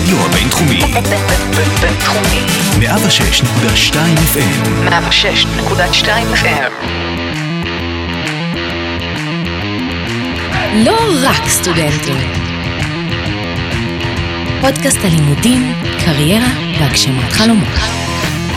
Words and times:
הרדיו 0.00 0.16
הבינתחומי. 0.26 0.80
בינתחומי. 1.80 2.46
106.2 2.80 3.94
FM. 4.34 4.88
106.2 4.88 6.06
FM. 6.34 6.72
לא 10.74 10.96
רק 11.22 11.48
סטודנטים. 11.48 12.16
פודקאסט 14.60 14.98
הלימודים, 15.04 15.72
קריירה 16.04 16.48
והגשמת 16.80 17.32
חלומות. 17.32 17.78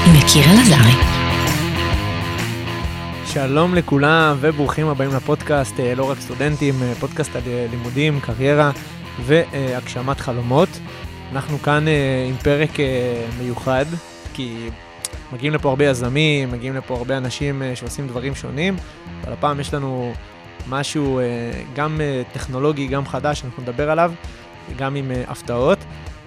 עם 0.08 0.16
יקיר 0.16 0.44
אלעזרי. 0.52 0.94
שלום 3.26 3.76
לכולם 3.76 4.38
וברוכים 4.40 4.88
הבאים 4.88 5.12
לפודקאסט 5.16 5.80
אה, 5.80 5.96
לא 5.96 6.10
רק 6.10 6.20
סטודנטים, 6.20 6.74
אה, 6.84 6.94
פודקאסט 7.00 7.36
על 7.36 7.42
אה, 7.48 7.66
לימודים, 7.72 8.20
קריירה 8.20 8.72
והגשמת 9.20 10.20
חלומות. 10.20 10.70
אנחנו 11.36 11.60
כאן 11.60 11.88
אה, 11.88 12.26
עם 12.30 12.36
פרק 12.38 12.80
אה, 12.80 13.26
מיוחד, 13.40 13.86
כי 14.34 14.70
מגיעים 15.32 15.54
לפה 15.54 15.70
הרבה 15.70 15.86
יזמים, 15.86 16.52
מגיעים 16.52 16.76
לפה 16.76 16.96
הרבה 16.96 17.18
אנשים 17.18 17.62
אה, 17.62 17.76
שעושים 17.76 18.08
דברים 18.08 18.36
שונים, 18.36 18.76
אבל 19.24 19.34
הפעם 19.34 19.60
יש 19.60 19.74
לנו 19.74 20.14
משהו 20.70 21.20
אה, 21.20 21.24
גם 21.76 22.02
אה, 22.02 22.22
טכנולוגי, 22.34 22.88
גם 22.88 23.06
חדש, 23.06 23.40
שאנחנו 23.40 23.64
נדבר 23.64 23.92
עליו, 23.92 24.12
גם 24.78 24.96
עם 24.96 25.12
אה, 25.12 25.24
הפתעות. 25.28 25.78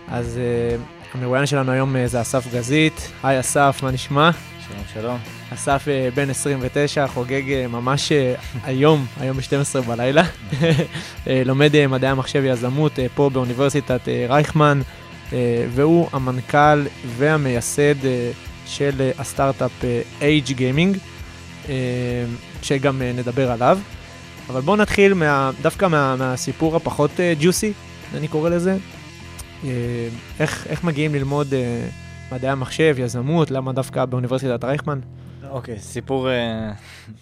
אז 0.09 0.38
אה, 0.38 0.77
המרואיין 1.14 1.47
שלנו 1.47 1.73
היום 1.73 1.97
אה, 1.97 2.06
זה 2.06 2.20
אסף 2.20 2.55
גזית. 2.55 3.12
היי 3.23 3.41
אסף, 3.41 3.80
מה 3.83 3.91
נשמע? 3.91 4.30
שלום, 4.69 4.83
שלום. 4.95 5.19
אסף 5.55 5.88
אה, 5.88 6.09
בן 6.15 6.30
29, 6.30 7.06
חוגג 7.06 7.52
אה, 7.52 7.69
ממש 7.69 8.12
אה, 8.12 8.34
היום, 8.65 9.06
היום 9.20 9.37
ב-12 9.37 9.80
בלילה. 9.80 10.23
לומד 11.47 11.87
מדעי 11.87 12.11
המחשב 12.11 12.41
ויזמות 12.42 12.98
אה, 12.98 13.06
פה 13.15 13.30
באוניברסיטת 13.33 14.01
רייכמן, 14.29 14.80
והוא 15.75 16.09
המנכ"ל 16.12 16.87
והמייסד 17.06 17.95
של 18.67 19.11
הסטארט-אפ 19.19 19.84
Age 20.20 20.50
Gaming, 20.50 20.98
שגם 22.62 23.03
נדבר 23.03 23.51
עליו. 23.51 23.78
אבל 24.48 24.61
בואו 24.61 24.77
נתחיל 24.77 25.14
מה, 25.14 25.51
דווקא 25.62 25.86
מה, 25.86 26.17
מהסיפור 26.17 26.77
הפחות 26.77 27.11
ג'וסי, 27.41 27.73
אני 28.14 28.28
קורא 28.28 28.51
לזה. 28.51 28.77
איך, 30.41 30.67
איך 30.69 30.84
מגיעים 30.84 31.14
ללמוד 31.14 31.55
אה, 31.55 31.89
מדעי 32.32 32.50
המחשב, 32.50 32.96
יזמות, 32.98 33.50
למה 33.50 33.72
דווקא 33.72 34.05
באוניברסיטת 34.05 34.64
רייכמן? 34.64 35.00
אוקיי, 35.48 35.78
סיפור 35.78 36.30
אה, 36.30 36.72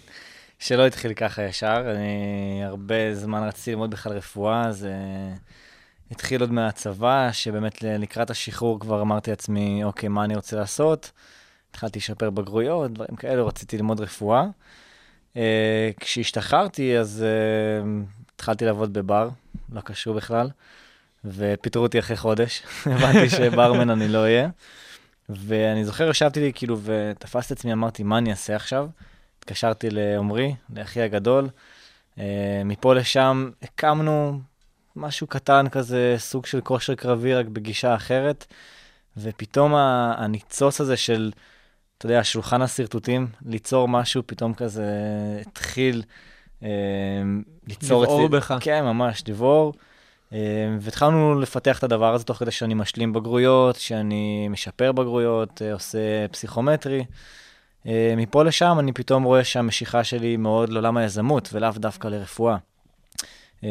שלא 0.59 0.87
התחיל 0.87 1.13
ככה 1.13 1.43
ישר. 1.43 1.83
אני 1.95 2.61
הרבה 2.63 3.15
זמן 3.15 3.43
רציתי 3.47 3.71
ללמוד 3.71 3.91
בכלל 3.91 4.13
רפואה, 4.13 4.71
זה 4.71 4.93
התחיל 6.11 6.41
עוד 6.41 6.51
מהצבא, 6.51 7.29
שבאמת 7.31 7.81
לקראת 7.83 8.29
השחרור 8.29 8.79
כבר 8.79 9.01
אמרתי 9.01 9.29
לעצמי, 9.29 9.83
אוקיי, 9.83 10.09
מה 10.09 10.23
אני 10.23 10.35
רוצה 10.35 10.55
לעשות? 10.55 11.11
התחלתי 11.71 11.99
לשפר 11.99 12.29
בגרויות, 12.29 12.93
דברים 12.93 13.15
כאלו, 13.15 13.47
רציתי 13.47 13.77
ללמוד 13.77 13.99
רפואה. 13.99 14.45
אה, 15.37 15.89
כשהשתחררתי, 15.99 16.97
אז 16.97 17.25
אה, 17.27 17.87
התחלתי 18.35 18.65
לעבוד 18.65 18.93
בבר, 18.93 19.29
לא 19.73 19.81
קשור 19.81 20.15
בכלל, 20.15 20.49
ופיטרו 21.25 21.83
אותי 21.83 21.99
אחרי 21.99 22.17
חודש. 22.17 22.63
הבנתי 22.85 23.29
שברמן 23.35 23.89
אני 23.89 24.07
לא 24.07 24.19
אהיה. 24.19 24.49
ואני 25.29 25.85
זוכר, 25.85 26.09
ישבתי 26.09 26.39
לי 26.39 26.51
כאילו 26.55 26.79
ותפסתי 26.83 27.53
את 27.53 27.59
עצמי, 27.59 27.73
אמרתי, 27.73 28.03
מה 28.03 28.17
אני 28.17 28.31
אעשה 28.31 28.55
עכשיו? 28.55 28.87
התקשרתי 29.39 29.87
לעומרי, 29.91 30.55
לאחי 30.75 31.01
הגדול. 31.01 31.49
אה, 32.19 32.61
מפה 32.65 32.95
לשם 32.95 33.49
הקמנו 33.61 34.39
משהו 34.95 35.27
קטן 35.27 35.69
כזה, 35.69 36.15
סוג 36.17 36.45
של 36.45 36.61
כושר 36.61 36.95
קרבי, 36.95 37.33
רק 37.33 37.45
בגישה 37.45 37.95
אחרת. 37.95 38.45
ופתאום 39.17 39.75
הניצוץ 40.17 40.81
הזה 40.81 40.97
של, 40.97 41.31
אתה 41.97 42.05
יודע, 42.05 42.23
שולחן 42.23 42.61
השרטוטים, 42.61 43.27
ליצור 43.45 43.87
משהו, 43.87 44.23
פתאום 44.25 44.53
כזה 44.53 44.91
התחיל 45.47 46.03
אה, 46.63 46.69
ליצור 47.67 48.03
לבעור 48.03 48.27
בך. 48.27 48.53
כן, 48.59 48.83
ממש, 48.83 49.23
לבעור. 49.27 49.73
אה, 50.33 50.39
והתחלנו 50.79 51.39
לפתח 51.39 51.79
את 51.79 51.83
הדבר 51.83 52.13
הזה 52.13 52.23
תוך 52.23 52.37
כדי 52.37 52.51
שאני 52.51 52.73
משלים 52.73 53.13
בגרויות, 53.13 53.75
שאני 53.75 54.47
משפר 54.47 54.91
בגרויות, 54.91 55.61
אה, 55.61 55.73
עושה 55.73 56.27
פסיכומטרי. 56.31 57.05
אה, 57.87 58.13
מפה 58.17 58.43
לשם 58.43 58.75
אני 58.79 58.93
פתאום 58.93 59.23
רואה 59.23 59.43
שהמשיכה 59.43 60.03
שלי 60.03 60.37
מאוד 60.37 60.69
לעולם 60.69 60.97
היזמות, 60.97 61.49
ולאו 61.53 61.71
דווקא 61.75 62.07
לרפואה. 62.07 62.57
אה, 63.63 63.69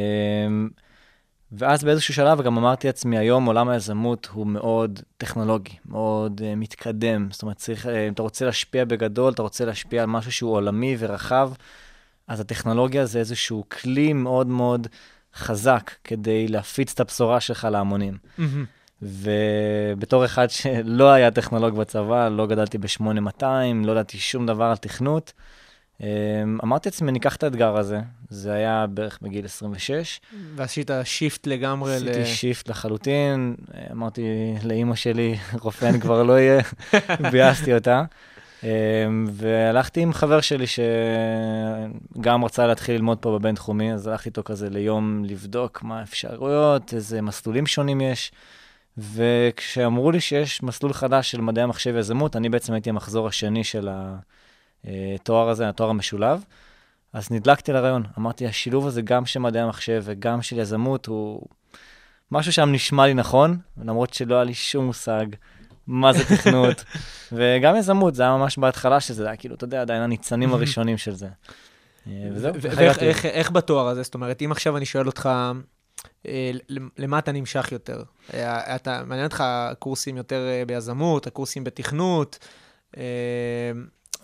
ואז 1.58 1.84
באיזשהו 1.84 2.14
שלב 2.14 2.42
גם 2.42 2.58
אמרתי 2.58 2.86
לעצמי, 2.86 3.18
היום 3.18 3.44
עולם 3.46 3.68
היזמות 3.68 4.28
הוא 4.32 4.46
מאוד 4.46 5.00
טכנולוגי, 5.16 5.76
מאוד 5.86 6.40
uh, 6.40 6.56
מתקדם. 6.56 7.28
זאת 7.30 7.42
אומרת, 7.42 7.56
צריך, 7.56 7.86
uh, 7.86 7.88
אם 8.08 8.12
אתה 8.12 8.22
רוצה 8.22 8.44
להשפיע 8.44 8.84
בגדול, 8.84 9.32
אתה 9.32 9.42
רוצה 9.42 9.64
להשפיע 9.64 10.02
על 10.02 10.08
משהו 10.08 10.32
שהוא 10.32 10.52
עולמי 10.52 10.96
ורחב, 10.98 11.52
אז 12.28 12.40
הטכנולוגיה 12.40 13.06
זה 13.06 13.18
איזשהו 13.18 13.64
כלי 13.68 14.12
מאוד 14.12 14.46
מאוד 14.46 14.86
חזק 15.36 15.90
כדי 16.04 16.48
להפיץ 16.48 16.92
את 16.92 17.00
הבשורה 17.00 17.40
שלך 17.40 17.68
להמונים. 17.70 18.18
ובתור 19.02 20.24
אחד 20.24 20.50
שלא 20.50 21.10
היה 21.12 21.30
טכנולוג 21.30 21.76
בצבא, 21.76 22.28
לא 22.28 22.46
גדלתי 22.46 22.78
ב-8200, 22.78 23.42
לא 23.84 23.92
ידעתי 23.92 24.18
שום 24.18 24.46
דבר 24.46 24.64
על 24.64 24.76
תכנות, 24.76 25.32
אמ, 26.00 26.58
אמרתי 26.64 26.88
לעצמי, 26.88 27.12
ניקח 27.12 27.36
את 27.36 27.42
האתגר 27.42 27.76
הזה. 27.76 28.00
זה 28.28 28.52
היה 28.52 28.86
בערך 28.90 29.18
בגיל 29.22 29.44
26. 29.44 30.20
ועשית 30.56 30.90
shift 31.04 31.46
לגמרי 31.46 31.92
ל... 32.00 32.08
עשיתי 32.08 32.26
shift 32.26 32.68
לחלוטין, 32.68 33.54
אמרתי 33.92 34.22
לאימא 34.64 34.94
שלי, 34.94 35.36
רופא 35.60 35.86
אני 35.86 36.00
כבר 36.00 36.22
לא 36.22 36.32
אהיה, 36.32 36.60
ביאסתי 37.32 37.74
אותה. 37.74 38.04
אמ, 38.64 39.24
והלכתי 39.30 40.00
עם 40.00 40.12
חבר 40.12 40.40
שלי 40.40 40.64
שגם 42.16 42.44
רצה 42.44 42.66
להתחיל 42.66 42.94
ללמוד 42.94 43.18
פה 43.18 43.38
בבינתחומי, 43.38 43.92
אז 43.92 44.06
הלכתי 44.06 44.28
איתו 44.28 44.42
כזה 44.44 44.70
ליום 44.70 45.24
לבדוק 45.24 45.82
מה 45.82 46.00
האפשרויות, 46.00 46.94
איזה 46.94 47.22
מסלולים 47.22 47.66
שונים 47.66 48.00
יש. 48.00 48.32
וכשאמרו 48.98 50.10
לי 50.10 50.20
שיש 50.20 50.62
מסלול 50.62 50.92
חדש 50.92 51.30
של 51.30 51.40
מדעי 51.40 51.64
המחשב 51.64 51.92
ויזמות, 51.94 52.36
אני 52.36 52.48
בעצם 52.48 52.72
הייתי 52.72 52.90
המחזור 52.90 53.28
השני 53.28 53.64
של 53.64 53.88
התואר 54.84 55.48
הזה, 55.48 55.68
התואר 55.68 55.90
המשולב. 55.90 56.44
אז 57.12 57.30
נדלקתי 57.30 57.72
לרעיון, 57.72 58.02
אמרתי, 58.18 58.46
השילוב 58.46 58.86
הזה 58.86 59.02
גם 59.02 59.26
של 59.26 59.40
מדעי 59.40 59.62
המחשב 59.62 60.02
וגם 60.04 60.42
של 60.42 60.58
יזמות 60.58 61.06
הוא 61.06 61.46
משהו 62.32 62.52
שם 62.52 62.72
נשמע 62.72 63.06
לי 63.06 63.14
נכון, 63.14 63.58
למרות 63.84 64.14
שלא 64.14 64.34
היה 64.34 64.44
לי 64.44 64.54
שום 64.54 64.84
מושג 64.84 65.26
מה 65.86 66.12
זה 66.12 66.24
תכנות. 66.36 66.84
וגם 67.32 67.76
יזמות, 67.76 68.14
זה 68.14 68.22
היה 68.22 68.32
ממש 68.36 68.58
בהתחלה 68.58 69.00
שזה 69.00 69.26
היה 69.26 69.36
כאילו, 69.36 69.54
אתה 69.54 69.64
יודע, 69.64 69.80
עדיין 69.82 70.02
הניצנים 70.02 70.52
הראשונים 70.54 70.98
של 70.98 71.14
זה. 71.14 71.28
אה, 72.06 72.12
וזהו, 72.34 72.52
ואיך. 72.60 73.24
איך, 73.26 73.50
בתואר 73.50 73.88
הזה? 73.88 74.02
זאת 74.02 74.14
אומרת, 74.14 74.42
אם 74.42 74.52
עכשיו 74.52 74.76
אני 74.76 74.84
שואל 74.86 75.06
אותך, 75.06 75.28
אה, 76.26 76.50
למ- 76.68 76.88
למה 76.98 77.18
אתה 77.18 77.32
נמשך 77.32 77.72
יותר? 77.72 78.02
אתה, 78.34 79.02
מעניין 79.06 79.26
אותך 79.26 79.44
קורסים 79.78 80.16
יותר 80.16 80.46
אה, 80.48 80.62
ביזמות, 80.66 81.26
הקורסים 81.26 81.64
בתכנות? 81.64 82.38
כי 82.92 82.98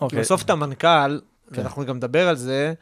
אוקיי. 0.01 0.19
בסוף 0.19 0.43
אתה 0.43 0.55
מנכ"ל, 0.55 1.19
ואנחנו 1.51 1.85
גם 1.85 1.95
נדבר 1.95 2.27
על 2.27 2.35
זה, 2.35 2.73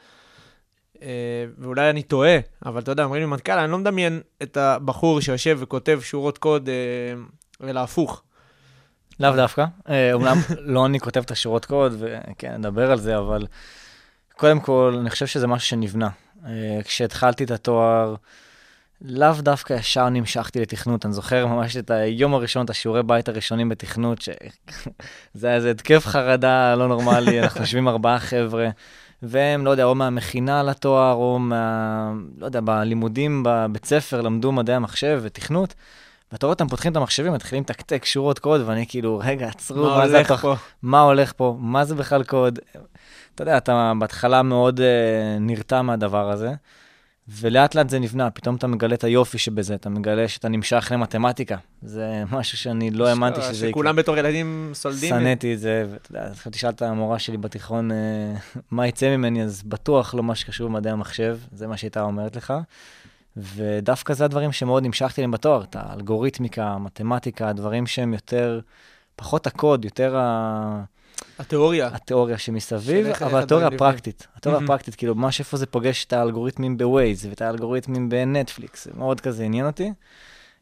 ואולי 1.58 1.90
אני 1.90 2.04
טועה, 2.04 2.38
אבל 2.66 2.82
אתה 2.82 2.92
יודע, 2.92 3.04
אומרים 3.04 3.22
לי 3.22 3.26
מנכ"ל, 3.26 3.52
אני 3.52 3.72
לא 3.72 3.78
מדמיין 3.78 4.22
את 4.44 4.58
הבחור 4.58 5.20
שיושב 5.22 5.58
וכותב 5.62 6.00
שורות 6.04 6.38
קוד, 6.38 6.70
אלא 7.64 7.80
הפוך. 7.80 8.24
לאו 9.20 9.36
דווקא. 9.36 9.66
אה, 9.90 10.14
אומנם 10.14 10.38
לא 10.76 10.86
אני 10.86 11.00
כותב 11.00 11.22
את 11.26 11.32
השורות 11.32 11.66
קוד, 11.66 11.96
וכן, 12.00 12.58
נדבר 12.58 12.92
על 12.92 13.00
זה, 13.00 13.18
אבל 13.18 13.48
קודם 14.38 14.60
כל, 14.60 14.96
אני 15.00 15.10
חושב 15.10 15.26
שזה 15.26 15.48
משהו 15.48 15.68
שנבנה. 15.68 16.10
אה, 16.46 16.80
כשהתחלתי 16.84 17.44
את 17.44 17.52
התואר, 17.52 18.16
לאו 19.02 19.34
דווקא 19.40 19.74
ישר 19.74 20.10
נמשכתי 20.10 20.62
לתכנות. 20.62 21.06
אני 21.06 21.14
זוכר 21.14 21.48
ממש 21.48 21.78
את 21.78 21.92
היום 21.92 22.34
הראשון, 22.34 22.66
את 22.66 22.70
השיעורי 22.70 23.04
בית 23.04 23.30
הראשונים 23.30 23.70
בתכנות, 23.70 24.22
שזה 24.22 24.38
היה 25.48 25.56
איזה 25.56 25.72
התקף 25.72 26.06
חרדה 26.06 26.76
לא 26.76 26.88
נורמלי, 26.88 27.40
אנחנו 27.44 27.62
יושבים 27.62 27.88
ארבעה 27.88 28.20
חבר'ה, 28.20 28.70
והם, 29.24 29.66
לא 29.66 29.72
יודע, 29.72 29.84
או 29.84 29.96
מהמכינה 29.96 30.64
לתואר, 30.64 31.14
או 31.14 31.40
מה... 31.40 32.12
לא 32.38 32.46
יודע, 32.46 32.60
בלימודים 32.62 33.44
בבית 33.46 33.86
ספר 33.86 34.22
למדו 34.22 34.52
מדעי 34.52 34.76
המחשב 34.76 35.20
ותכנות. 35.24 35.74
ואתה 36.32 36.46
רואה 36.46 36.54
אותם 36.54 36.68
פותחים 36.68 36.92
את 36.92 36.98
המחשבים, 36.98 37.34
מתחילים 37.34 37.64
לתקתק 37.64 38.06
שורות 38.06 38.40
קוד, 38.40 38.62
ואני 38.66 38.86
כאילו, 38.88 39.22
רגע, 39.24 39.48
עצרו, 39.48 39.86
מה 39.86 40.08
זה 40.08 40.16
הולך 40.18 40.32
התוכ- 40.32 40.42
פה? 40.42 40.56
מה 40.82 41.02
הולך 41.02 41.34
פה, 41.36 41.56
מה 41.60 41.86
זה 41.86 41.96
בכלל 41.96 42.24
קוד. 42.24 42.60
אתה 43.36 43.42
יודע, 43.42 43.58
אתה 43.58 43.92
בהתחלה 44.00 44.42
מאוד 44.42 44.80
uh, 44.80 44.84
נרתע 45.40 45.82
מהדבר 45.82 46.32
הזה, 46.32 46.54
ולאט 47.28 47.76
לאט 47.76 47.90
זה 47.90 48.00
נבנה, 48.00 48.30
פתאום 48.30 48.56
אתה 48.56 48.68
מגלה 48.68 48.96
את 48.96 49.04
היופי 49.04 49.38
שבזה, 49.38 49.76
אתה 49.76 49.90
מגלה 49.90 50.28
שאתה 50.28 50.50
נמשך 50.50 50.88
למתמטיקה. 50.92 51.58
זה 51.82 52.24
משהו 52.32 52.58
שאני 52.58 52.92
לא 52.92 53.08
האמנתי 53.08 53.42
שזה 53.42 53.50
יקרה. 53.56 53.70
שכולם 53.70 53.96
בתור 53.96 54.18
ילדים 54.18 54.72
סולדים. 54.74 55.10
שנאתי 55.10 55.54
את 55.54 55.60
זה, 55.60 55.86
ואתה 55.92 56.10
יודע, 56.12 56.30
תשאל 56.52 56.70
את 56.70 56.82
המורה 56.82 57.20
שלי 57.20 57.38
בתיכון 57.38 57.92
אה, 57.92 57.98
מה 58.72 58.88
יצא 58.88 59.18
ממני, 59.18 59.44
אז 59.44 59.64
בטוח 59.64 60.14
לא 60.14 60.24
מה 60.24 60.36
שקשור 60.36 60.70
במדעי 60.70 60.92
המחשב, 60.92 61.38
זה 61.52 61.68
מה 61.68 61.78
שהייתה 61.78 62.02
אומרת 62.02 62.36
לך. 62.36 62.54
ודווקא 63.38 64.14
זה 64.14 64.26
הדברים 64.26 64.52
שמאוד 64.52 64.86
המשכתי 64.86 65.22
להם 65.22 65.32
בתואר, 65.32 65.64
את 65.64 65.76
האלגוריתמיקה, 65.80 66.66
המתמטיקה, 66.66 67.50
הדברים 67.50 67.88
שהם 67.88 68.14
יותר, 68.14 68.60
פחות 69.16 69.48
הקוד, 69.48 69.86
יותר 69.86 70.18
ה... 70.18 70.84
התיאוריה. 71.40 71.88
התיאוריה 71.88 72.38
שמסביב, 72.38 73.08
אבל 73.08 73.44
התיאוריה. 73.44 73.68
הפרקטית. 73.68 74.28
התיאוריה. 74.36 74.64
הפרקטית, 74.64 74.96
כאילו, 74.96 75.16
ממש 75.16 75.40
איפה 75.40 75.58
זה 75.58 75.66
פוגש 75.66 76.06
את 76.06 76.14
האלגוריתמים 76.14 76.78
בווייז 76.78 77.26
ואת 77.26 77.42
האלגוריתמים 77.42 78.10
בנטפליקס, 78.10 78.86
זה 78.86 78.92
מאוד 78.98 79.22
כזה 79.22 79.44
עניין 79.44 79.66
אותי. 79.66 79.92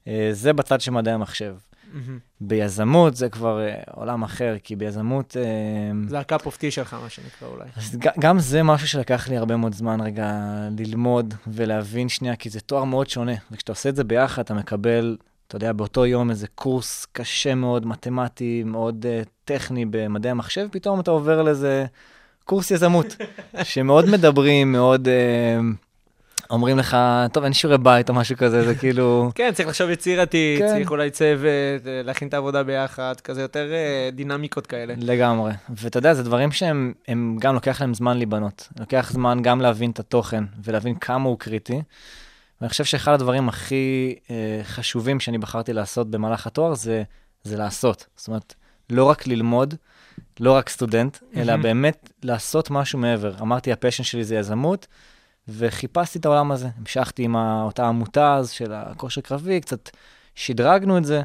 אה, 0.07 0.29
זה 0.31 0.53
בצד 0.53 0.81
של 0.81 0.91
מדעי 0.91 1.13
המחשב. 1.13 1.55
מהמם. 1.93 2.19
ביזמות 2.41 3.15
זה 3.15 3.29
כבר 3.29 3.59
אה, 3.59 3.81
עולם 3.91 4.23
אחר, 4.23 4.55
כי 4.63 4.75
ביזמות... 4.75 5.37
אה, 5.37 6.09
זה 6.09 6.19
ה 6.19 6.26
cup 6.26 6.45
of 6.45 6.57
tea 6.57 6.71
שלך, 6.71 6.93
מה 7.03 7.09
שנקרא 7.09 7.47
אולי. 7.47 7.65
אז 7.75 7.97
גם 8.19 8.39
זה 8.39 8.63
משהו 8.63 8.87
שלקח 8.87 9.29
לי 9.29 9.37
הרבה 9.37 9.57
מאוד 9.57 9.73
זמן 9.73 10.01
רגע 10.01 10.31
ללמוד 10.79 11.33
ולהבין 11.47 12.09
שנייה, 12.09 12.35
כי 12.35 12.49
זה 12.49 12.59
תואר 12.59 12.83
מאוד 12.83 13.09
שונה. 13.09 13.33
וכשאתה 13.51 13.71
עושה 13.71 13.89
את 13.89 13.95
זה 13.95 14.03
ביחד, 14.03 14.41
אתה 14.41 14.53
מקבל, 14.53 15.17
אתה 15.47 15.55
יודע, 15.55 15.73
באותו 15.73 16.05
יום 16.05 16.29
איזה 16.29 16.47
קורס 16.47 17.07
קשה 17.11 17.55
מאוד, 17.55 17.85
מתמטי, 17.85 18.63
מאוד 18.65 19.05
אה, 19.05 19.29
טכני 19.45 19.85
במדעי 19.85 20.31
המחשב, 20.31 20.67
פתאום 20.71 20.99
אתה 20.99 21.11
עובר 21.11 21.43
לאיזה 21.43 21.85
קורס 22.43 22.71
יזמות, 22.71 23.15
שמאוד 23.63 24.05
מדברים, 24.05 24.71
מאוד 24.71 25.07
אה, 25.07 25.86
אומרים 26.49 26.77
לך, 26.77 26.97
טוב, 27.33 27.43
אין 27.43 27.53
שיעורי 27.53 27.77
בית 27.77 28.09
או 28.09 28.13
משהו 28.13 28.37
כזה, 28.37 28.65
זה 28.65 28.75
כאילו... 28.75 29.31
כן, 29.35 29.51
צריך 29.53 29.69
לחשוב 29.69 29.89
יצירתי, 29.89 30.55
כן. 30.59 30.67
צריך 30.67 30.91
אולי 30.91 31.09
צוות, 31.09 31.87
אה, 31.87 32.01
להכין 32.03 32.27
את 32.27 32.33
העבודה 32.33 32.63
ביחד, 32.63 33.13
כזה 33.23 33.41
יותר 33.41 33.73
אה, 33.73 34.09
דינמיקות 34.13 34.67
כאלה. 34.67 34.93
לגמרי. 34.97 35.51
ואתה 35.69 35.97
יודע, 35.97 36.13
זה 36.13 36.23
דברים 36.23 36.51
שהם 36.51 36.93
הם 37.07 37.37
גם 37.39 37.53
לוקח 37.53 37.81
להם 37.81 37.93
זמן 37.93 38.17
להיבנות. 38.17 38.67
לוקח 38.79 39.09
זמן 39.13 39.39
גם 39.41 39.61
להבין 39.61 39.91
את 39.91 39.99
התוכן 39.99 40.43
ולהבין 40.63 40.95
כמה 40.95 41.29
הוא 41.29 41.39
קריטי. 41.39 41.81
ואני 42.61 42.69
חושב 42.69 42.83
שאחד 42.83 43.13
הדברים 43.13 43.49
הכי 43.49 44.15
אה, 44.29 44.61
חשובים 44.63 45.19
שאני 45.19 45.37
בחרתי 45.37 45.73
לעשות 45.73 46.11
במהלך 46.11 46.47
התואר 46.47 46.73
זה, 46.75 47.03
זה 47.43 47.57
לעשות. 47.57 48.05
זאת 48.15 48.27
אומרת, 48.27 48.53
לא 48.89 49.03
רק 49.03 49.27
ללמוד, 49.27 49.73
לא 50.39 50.51
רק 50.51 50.69
סטודנט, 50.69 51.17
אלא. 51.35 51.55
באמת 51.55 52.09
לעשות 52.23 52.71
משהו 52.71 52.99
מעבר. 52.99 53.33
אמרתי, 53.41 53.71
ה 53.71 53.75
passion 53.75 54.03
שלי 54.03 54.23
זה 54.23 54.35
יזמות, 54.35 54.87
וחיפשתי 55.49 56.19
את 56.19 56.25
העולם 56.25 56.51
הזה. 56.51 56.67
המשכתי 56.79 57.23
עם 57.23 57.35
אותה 57.35 57.87
עמותה 57.87 58.35
אז 58.35 58.51
של 58.51 58.73
הכושר 58.73 59.21
קרבי, 59.21 59.61
קצת 59.61 59.89
שדרגנו 60.35 60.97
את 60.97 61.05
זה. 61.05 61.21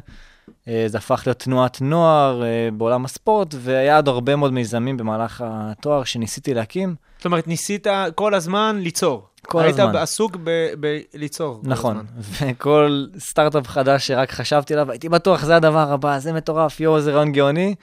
אה, 0.67 0.83
זה 0.87 0.97
הפך 0.97 1.23
להיות 1.25 1.39
תנועת 1.39 1.81
נוער 1.81 2.43
אה, 2.43 2.69
בעולם 2.73 3.05
הספורט, 3.05 3.55
והיה 3.59 3.95
עוד 3.95 4.07
הרבה 4.07 4.35
מאוד 4.35 4.53
מיזמים 4.53 4.97
במהלך 4.97 5.43
התואר 5.47 6.03
שניסיתי 6.03 6.53
להקים. 6.53 6.95
זאת 7.17 7.25
אומרת, 7.25 7.47
ניסית 7.47 7.87
כל 8.15 8.33
הזמן 8.33 8.79
ליצור. 8.81 9.27
כל 9.47 9.63
היית 9.63 9.79
הזמן. 9.79 9.95
עסוק 9.95 10.37
ב- 10.43 10.73
בליצור. 10.79 11.61
כל 11.63 11.69
נכון. 11.69 12.05
וכל 12.41 13.05
סטארט-אפ 13.19 13.67
חדש 13.67 14.07
שרק 14.07 14.31
חשבתי 14.31 14.73
עליו, 14.73 14.91
הייתי 14.91 15.09
בטוח, 15.09 15.45
זה 15.45 15.55
הדבר 15.55 15.91
הבא, 15.91 16.19
זה 16.19 16.33
מטורף, 16.33 16.79
יואו, 16.79 17.01
זה 17.01 17.11
רעיון 17.11 17.31
גאוני. 17.31 17.75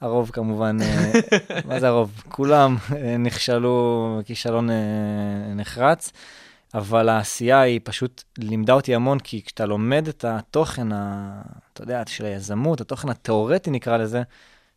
הרוב 0.00 0.30
כמובן, 0.30 0.76
אה, 0.82 1.12
מה 1.68 1.80
זה 1.80 1.88
הרוב? 1.88 2.22
כולם 2.28 2.76
אה, 2.96 3.16
נכשלו 3.16 4.20
כישלון 4.24 4.70
אה, 4.70 5.54
נחרץ, 5.54 6.12
אבל 6.74 7.08
העשייה 7.08 7.60
היא 7.60 7.80
פשוט 7.84 8.22
לימדה 8.38 8.72
אותי 8.72 8.94
המון, 8.94 9.18
כי 9.18 9.42
כשאתה 9.42 9.66
לומד 9.66 10.08
את 10.08 10.24
התוכן, 10.24 10.92
ה, 10.92 11.42
אתה 11.72 11.82
יודע, 11.82 12.02
של 12.06 12.24
היזמות, 12.24 12.80
התוכן 12.80 13.08
התיאורטי 13.08 13.70
נקרא 13.70 13.96
לזה, 13.96 14.22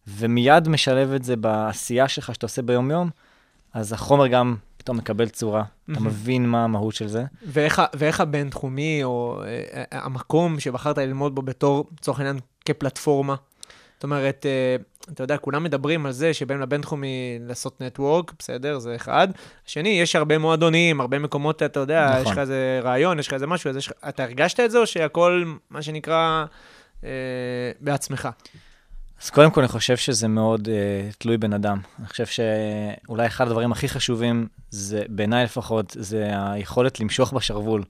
ומיד 0.08 0.70
משלב 0.70 1.14
את 1.14 1.24
זה 1.24 1.36
בעשייה 1.36 2.08
שלך 2.08 2.36
שאתה 2.36 2.46
עושה 2.46 2.62
ביום-יום, 2.62 3.10
אז 3.74 3.94
החומר 3.94 4.28
גם 4.28 4.56
פתאום 4.78 4.98
מקבל 4.98 5.30
צורה, 5.30 5.64
אתה. 5.92 6.00
מבין 6.00 6.50
מה 6.50 6.64
המהות 6.64 6.94
של 6.94 7.08
זה. 7.08 7.24
ואיך 7.46 7.82
ואיך 7.94 8.22
הבינתחומי, 8.22 9.04
או 9.04 9.42
המקום 9.92 10.60
שבחרת 10.60 10.98
ללמוד 10.98 11.36
בו 11.36 11.42
בתור, 11.42 11.90
לצורך 12.00 12.20
העניין, 12.20 12.40
כפלטפורמה? 12.66 13.36
זאת 13.96 14.04
אומרת, 14.04 14.46
אתה 15.14 15.24
יודע, 15.24 15.38
כולם 15.38 15.64
מדברים 15.64 16.06
על 16.06 16.12
זה 16.12 16.34
שבאים 16.34 16.62
לבינתחומי 16.62 17.40
לעשות 17.48 17.82
נטוורק, 17.82 18.34
בסדר, 18.40 18.80
זה 18.80 18.96
אחד. 18.96 19.28
השני, 19.68 19.90
יש 19.90 20.16
הרבה 20.16 20.38
מועדונים, 20.38 21.02
הרבה 21.02 21.20
מקומות, 21.20 21.64
אתה 21.64 21.80
יודע, 21.80 22.10
נכון. 22.10 22.22
יש 22.22 22.32
לך 22.32 22.38
איזה 22.38 22.80
רעיון, 22.84 23.20
יש 23.20 23.28
לך 23.28 23.34
איזה 23.34 23.48
משהו, 23.48 23.78
יש 23.78 23.94
אתה 24.10 24.24
הרגשת 24.24 24.60
את 24.60 24.72
זה, 24.72 24.78
או 24.78 24.88
שהכל, 24.88 25.54
מה 25.70 25.82
שנקרא, 25.82 26.46
אה, 27.04 27.10
בעצמך? 27.80 28.30
אז 29.24 29.30
קודם 29.30 29.52
כל, 29.52 29.62
אני 29.62 29.68
חושב 29.68 29.98
שזה 29.98 30.28
מאוד 30.28 30.68
uh, 30.68 31.16
תלוי 31.18 31.38
בן 31.38 31.54
אדם. 31.54 31.80
אני 32.00 32.08
חושב 32.08 32.26
שאולי 32.26 33.28
אחד 33.28 33.48
הדברים 33.48 33.72
הכי 33.72 33.90
חשובים, 33.90 34.48
זה, 34.70 35.04
בעיניי 35.10 35.44
לפחות, 35.44 35.96
זה 36.00 36.32
היכולת 36.36 37.00
למשוך 37.00 37.34
בשרוול. 37.34 37.84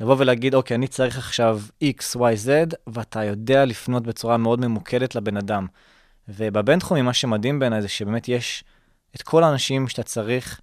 לבוא 0.00 0.16
ולהגיד, 0.18 0.54
אוקיי, 0.54 0.74
אני 0.74 0.88
צריך 0.88 1.18
עכשיו 1.18 1.60
X, 1.84 2.16
Y, 2.16 2.18
Z, 2.18 2.48
ואתה 2.86 3.24
יודע 3.24 3.64
לפנות 3.64 4.02
בצורה 4.02 4.36
מאוד 4.36 4.60
ממוקדת 4.60 5.14
לבן 5.14 5.36
אדם. 5.36 5.66
ובבינתחומי, 6.36 7.02
מה 7.02 7.12
שמדהים 7.12 7.58
בעיניי 7.58 7.82
זה 7.82 7.88
שבאמת 7.88 8.28
יש 8.28 8.64
את 9.16 9.22
כל 9.22 9.44
האנשים 9.44 9.88
שאתה 9.88 10.02
צריך, 10.02 10.60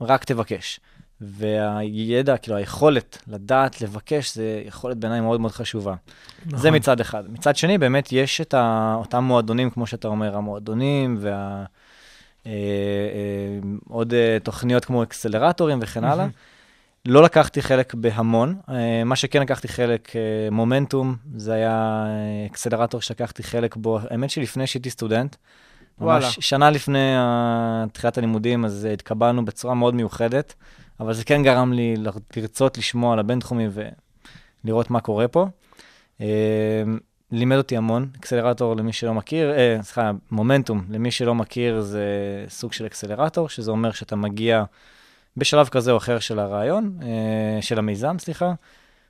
רק 0.00 0.24
תבקש. 0.24 0.80
והידע, 1.20 2.36
כאילו 2.36 2.56
היכולת 2.56 3.18
לדעת 3.26 3.80
לבקש, 3.80 4.34
זה 4.34 4.62
יכולת 4.66 4.96
בעיניי 4.96 5.20
מאוד 5.20 5.40
מאוד 5.40 5.52
חשובה. 5.52 5.94
נכון. 6.46 6.58
זה 6.58 6.70
מצד 6.70 7.00
אחד. 7.00 7.24
מצד 7.32 7.56
שני, 7.56 7.78
באמת 7.78 8.08
יש 8.12 8.40
את 8.40 8.54
ה, 8.54 8.94
אותם 8.98 9.24
מועדונים, 9.24 9.70
כמו 9.70 9.86
שאתה 9.86 10.08
אומר, 10.08 10.36
המועדונים 10.36 11.16
וה... 11.20 11.64
אה, 12.46 12.52
אה, 12.52 13.58
עוד 13.88 14.14
אה, 14.14 14.38
תוכניות 14.42 14.84
כמו 14.84 15.02
אקסלרטורים 15.02 15.78
וכן 15.82 16.04
הלאה. 16.04 16.26
לא 17.06 17.22
לקחתי 17.22 17.62
חלק 17.62 17.94
בהמון. 17.94 18.56
אה, 18.68 19.04
מה 19.04 19.16
שכן 19.16 19.42
לקחתי 19.42 19.68
חלק, 19.68 20.16
אה, 20.16 20.50
מומנטום, 20.50 21.16
זה 21.36 21.52
היה 21.52 22.04
אה, 22.06 22.46
אקסלרטור 22.46 23.00
שלקחתי 23.00 23.42
חלק 23.42 23.76
בו, 23.76 23.98
האמת 24.10 24.30
שלפני 24.30 24.66
שהייתי 24.66 24.90
סטודנט. 24.90 25.36
וואלה. 25.98 26.24
ממש 26.24 26.38
שנה 26.40 26.70
לפני 26.70 27.14
תחילת 27.92 28.18
הלימודים, 28.18 28.64
אז 28.64 28.88
התקבלנו 28.92 29.44
בצורה 29.44 29.74
מאוד 29.74 29.94
מיוחדת, 29.94 30.54
אבל 31.00 31.12
זה 31.12 31.24
כן 31.24 31.42
גרם 31.42 31.72
לי 31.72 31.94
לרצות 32.36 32.78
לשמוע 32.78 33.12
על 33.12 33.18
הבינתחומי 33.18 33.66
ולראות 34.64 34.90
מה 34.90 35.00
קורה 35.00 35.28
פה. 35.28 35.46
לימד 37.32 37.56
אותי 37.56 37.76
המון, 37.76 38.08
אקסלרטור 38.16 38.76
למי 38.76 38.92
שלא 38.92 39.14
מכיר, 39.14 39.52
אה, 39.52 39.76
סליחה, 39.82 40.10
מומנטום, 40.30 40.84
למי 40.90 41.10
שלא 41.10 41.34
מכיר 41.34 41.80
זה 41.80 42.04
סוג 42.48 42.72
של 42.72 42.86
אקסלרטור, 42.86 43.48
שזה 43.48 43.70
אומר 43.70 43.92
שאתה 43.92 44.16
מגיע 44.16 44.64
בשלב 45.36 45.68
כזה 45.68 45.92
או 45.92 45.96
אחר 45.96 46.18
של 46.18 46.38
הרעיון, 46.38 46.98
אה, 47.02 47.62
של 47.62 47.78
המיזם, 47.78 48.16
סליחה. 48.18 48.52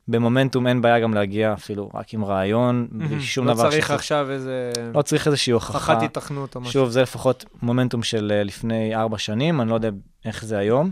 במומנטום 0.08 0.66
אין 0.66 0.82
בעיה 0.82 1.00
גם 1.00 1.14
להגיע 1.14 1.52
אפילו 1.52 1.90
רק 1.94 2.14
עם 2.14 2.24
רעיון, 2.24 2.88
בלי 2.90 3.20
שום 3.20 3.46
דבר 3.46 3.64
לא 3.64 3.70
צריך 3.70 3.90
עכשיו 3.90 4.30
איזה 4.30 4.72
לא 4.94 5.02
צריך 5.02 5.26
איזושהי 5.26 5.50
הוכחה. 5.50 5.72
הוכחת 5.72 6.02
היתכנות 6.02 6.54
או 6.54 6.60
משהו. 6.60 6.72
שוב, 6.72 6.88
זה 6.88 7.02
לפחות 7.02 7.44
מומנטום 7.62 8.02
של 8.02 8.32
אה, 8.34 8.42
לפני 8.42 8.94
ארבע 8.94 9.18
שנים, 9.18 9.60
אני 9.60 9.70
לא 9.70 9.74
יודע 9.74 9.88
איך 10.24 10.44
זה 10.44 10.58
היום. 10.58 10.90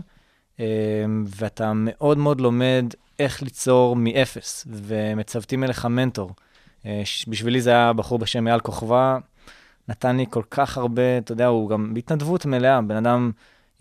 אה, 0.59 0.65
ואתה 1.25 1.71
מאוד 1.75 2.17
מאוד 2.17 2.41
לומד 2.41 2.85
איך 3.19 3.41
ליצור 3.41 3.95
מאפס, 3.95 4.67
ומצוותים 4.69 5.63
אליך 5.63 5.85
מנטור. 5.85 6.31
בשבילי 7.27 7.61
זה 7.61 7.69
היה 7.69 7.93
בחור 7.93 8.19
בשם 8.19 8.47
אייל 8.47 8.59
כוכבא, 8.59 9.17
נתן 9.89 10.17
לי 10.17 10.25
כל 10.29 10.43
כך 10.49 10.77
הרבה, 10.77 11.17
אתה 11.17 11.31
יודע, 11.31 11.47
הוא 11.47 11.69
גם 11.69 11.93
בהתנדבות 11.93 12.45
מלאה, 12.45 12.81
בן 12.81 12.95
אדם 12.95 13.31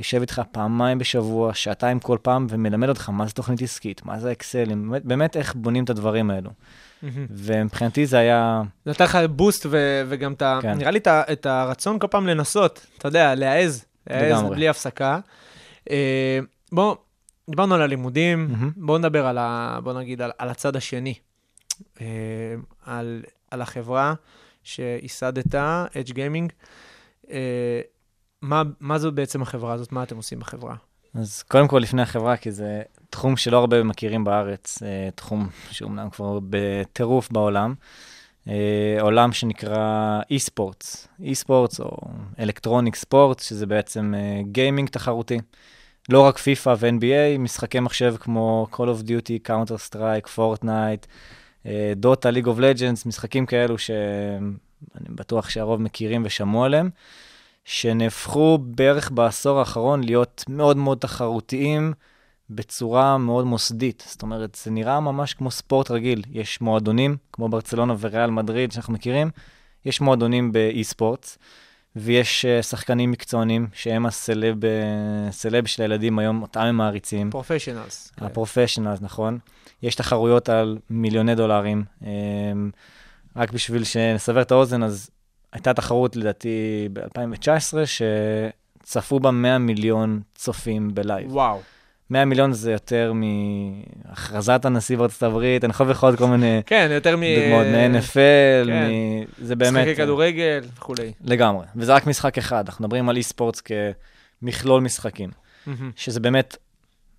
יושב 0.03 0.21
איתך 0.21 0.43
פעמיים 0.53 0.99
בשבוע, 0.99 1.55
שעתיים 1.55 2.01
כל 2.01 2.19
פעם, 2.23 2.47
ומלמד 2.51 2.89
אותך 2.89 3.09
מה 3.09 3.27
זה 3.27 3.33
תוכנית 3.33 3.63
עסקית, 3.63 4.05
מה 4.05 4.19
זה 4.21 4.33
אקסלים, 4.33 4.91
באמת, 4.91 5.05
באמת 5.05 5.37
איך 5.37 5.55
בונים 5.55 5.85
את 5.85 5.91
הדברים 5.91 6.31
האלו. 6.31 6.51
מהמם. 7.03 7.27
ומבחינתי 7.31 8.07
זה 8.07 8.19
היה, 8.19 8.63
נתן 8.87 9.05
לך 9.05 9.19
בוסט 9.31 9.67
ו- 9.71 10.03
וגם 10.09 10.33
את 10.33 10.43
ה... 10.43 10.59
כן. 10.63 10.75
נראה 10.75 10.91
לי 10.91 10.99
את 10.99 11.07
ה- 11.07 11.23
את 11.33 11.47
הרצון 11.47 11.99
כל 11.99 12.07
פעם 12.11 12.27
לנסות, 12.27 12.87
אתה 12.99 13.09
יודע, 13.09 13.35
להעז, 13.35 13.85
להעז 14.11 14.39
לגמרי. 14.39 14.57
בלי 14.57 14.69
הפסקה. 14.69 15.19
אה, 15.91 16.39
בוא, 16.73 16.97
דיברנו 17.51 17.75
על 17.75 17.83
הלימודים, 17.83 18.49
מהמם. 18.51 18.71
בואו 18.77 18.99
נדבר 18.99 19.27
על 19.27 19.39
ה... 19.39 19.79
בוא 19.83 19.93
נגיד 19.93 20.23
על, 20.23 20.31
על 20.39 20.49
הצד 20.49 20.77
השני. 20.77 21.15
אה, 22.01 22.07
על, 22.87 23.23
על 23.51 23.63
החברה 23.63 24.15
שייסדת, 24.65 25.55
Edge 25.55 26.11
Gaming. 26.11 26.53
אה, 27.31 27.81
מה, 28.43 28.63
מה 28.81 28.99
זו 28.99 29.13
בעצם 29.13 29.43
החברה 29.43 29.73
הזאת? 29.73 29.93
מה 29.93 30.03
אתם 30.03 30.17
עושים 30.17 30.41
בחברה? 30.41 30.75
אז 31.15 31.43
קודם 31.43 31.69
כל 31.69 31.79
לפני 31.79 32.03
החברה, 32.03 32.37
כי 32.37 32.53
זה 32.53 32.83
תחום 33.11 33.37
שלא 33.37 33.59
הרבה 33.59 33.83
מכירים 33.83 34.25
בארץ, 34.25 34.83
אה, 34.83 35.09
תחום 35.15 35.49
שאומנם 35.71 36.11
כבר 36.11 36.39
בטירוף 36.51 37.33
בעולם, 37.33 37.75
אה, 38.49 38.97
עולם 39.01 39.33
שנקרא 39.33 40.21
e-sports, 40.33 41.07
e-sports 41.21 41.81
או 41.81 41.97
אלקטרוניק 42.39 42.97
ספורט, 42.97 43.39
שזה 43.41 43.67
בעצם 43.67 44.15
אה, 44.17 44.41
גיימינג 44.53 44.89
תחרותי. 44.89 45.39
לא 46.09 46.21
רק 46.21 46.39
פיפא 46.39 46.75
ו-NBA, 46.79 47.39
משחקי 47.39 47.81
מחשב 47.81 48.15
כמו 48.21 48.67
Call 48.73 48.77
of 48.77 49.07
Duty, 49.07 49.49
Counter 49.49 49.91
Strike, 49.91 50.37
Fortnite, 50.37 51.07
אה, 51.67 51.93
Dota, 52.03 52.35
League 52.35 52.47
of 52.47 52.59
Legends, 52.59 53.03
משחקים 53.07 53.47
כאלו 53.47 53.79
שאני 53.79 55.09
בטוח 55.09 55.49
שהרוב 55.51 55.81
מכירים 55.81 56.23
ושמעו 56.25 56.65
עליהם. 56.65 56.91
שנהפכו 57.65 58.59
בערך 58.61 59.11
בעשור 59.11 59.59
האחרון 59.59 60.05
להיות 60.05 60.45
מאוד 60.49 60.77
מאוד 60.77 60.99
תחרותיים 60.99 61.93
בצורה 62.51 63.19
מאוד 63.19 63.47
מוסדית. 63.47 64.05
זאת 64.09 64.23
אומרת, 64.23 64.59
זה 64.65 64.71
נראה 64.71 65.01
ממש 65.01 65.35
כמו 65.35 65.51
ספורט 65.51 65.91
רגיל. 65.91 66.23
יש 66.31 66.61
מועדונים, 66.61 67.17
כמו 67.33 67.49
ברצלונה 67.49 67.95
וריאל 68.01 68.31
מדריד 68.31 68.73
שאנחנו 68.73 68.93
מכירים, 68.93 69.31
יש 69.85 70.01
מועדונים 70.01 70.53
ב 70.53 70.62
e-sport, 70.62 71.37
ויש 71.97 72.45
אה, 72.45 72.63
שחקנים 72.63 73.11
מקצוענים 73.11 73.67
שהם 73.73 74.07
הסלב, 74.07 74.65
אה, 74.65 75.33
סלב 75.33 75.67
של 75.67 75.83
הילדים 75.83 76.19
היום, 76.19 76.43
אותם 76.43 76.61
הם 76.61 76.77
מעריצים. 76.77 77.31
professionals. 77.31 78.13
ה 78.19 78.24
professionals, 78.24 79.01
נכון. 79.01 79.39
יש 79.83 79.95
תחרויות 79.95 80.49
על 80.49 80.79
מיליוני 80.91 81.35
דולרים. 81.35 81.85
אמ, 82.03 82.71
רק 83.37 83.53
בשביל 83.53 83.85
שנסבר 83.85 84.43
את 84.43 84.51
האוזן, 84.51 84.83
אז 84.83 85.11
הייתה 85.53 85.75
תחרות, 85.75 86.17
לדעתי, 86.17 86.89
ב-2019, 86.93 87.75
שצפו 88.83 89.21
בה 89.21 89.31
100 89.31 89.59
מיליון 89.59 90.21
צופים 90.35 90.95
בלייב. 90.95 91.33
וואו. 91.33 91.61
100 92.11 92.25
מיליון 92.25 92.53
זה 92.53 92.73
יותר 92.73 93.13
מהכרזת 93.15 94.65
הנשיא 94.65 94.97
בארצות 94.97 95.23
הברית, 95.23 95.65
אני 95.65 95.71
יכול 95.71 95.89
לבחור 95.89 96.17
כל 96.17 96.27
מיני 96.27 96.63
כן, 96.67 96.89
יותר 96.91 97.17
מ... 97.17 97.21
דוגמאות 97.21 97.67
מ-NFL, 97.67 98.67
כן. 98.67 98.91
מ... 98.91 99.45
זה 99.45 99.57
באמת... 99.57 99.87
משחקי 99.87 99.97
כדורגל 99.97 100.61
וכולי. 100.77 101.13
לגמרי. 101.25 101.67
וזה 101.77 101.95
רק 101.95 102.07
משחק 102.07 102.39
אחד, 102.39 102.65
אנחנו 102.67 102.85
מדברים 102.85 103.09
על 103.09 103.17
e-sports 103.17 103.63
כמכלול 104.43 104.81
משחקים. 104.81 105.31
שזה 105.97 106.21
באמת, 106.21 106.57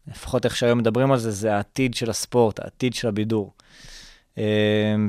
לפחות 0.08 0.46
איך 0.46 0.56
שהיום 0.56 0.80
מדברים 0.80 1.12
על 1.12 1.18
זה, 1.18 1.32
זה 1.32 1.56
העתיד 1.56 1.94
של 1.94 2.10
הספורט, 2.10 2.60
העתיד 2.60 2.94
של 2.94 3.08
הבידור. 3.08 3.54
אה, 4.38 4.44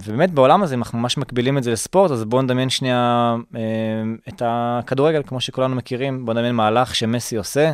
ובאמת 0.05 0.31
בעולם 0.31 0.63
הזה, 0.63 0.75
אם 0.75 0.79
אנחנו 0.83 0.99
ממש 0.99 1.19
מקבילים 1.19 1.59
את 1.59 1.63
זה 1.63 1.71
לספורט, 1.71 2.11
אז 2.11 2.25
בואו 2.25 2.43
נדמיין 2.43 2.71
שנייה 2.71 3.35
אה, 3.57 3.61
את 4.29 4.43
הכדורגל, 4.45 5.23
כמו 5.27 5.41
שכולנו 5.41 5.75
מכירים, 5.75 6.25
בואו 6.25 6.37
נדמיין 6.37 6.55
מהלך 6.55 6.95
שמסי 6.95 7.37
עושה. 7.37 7.73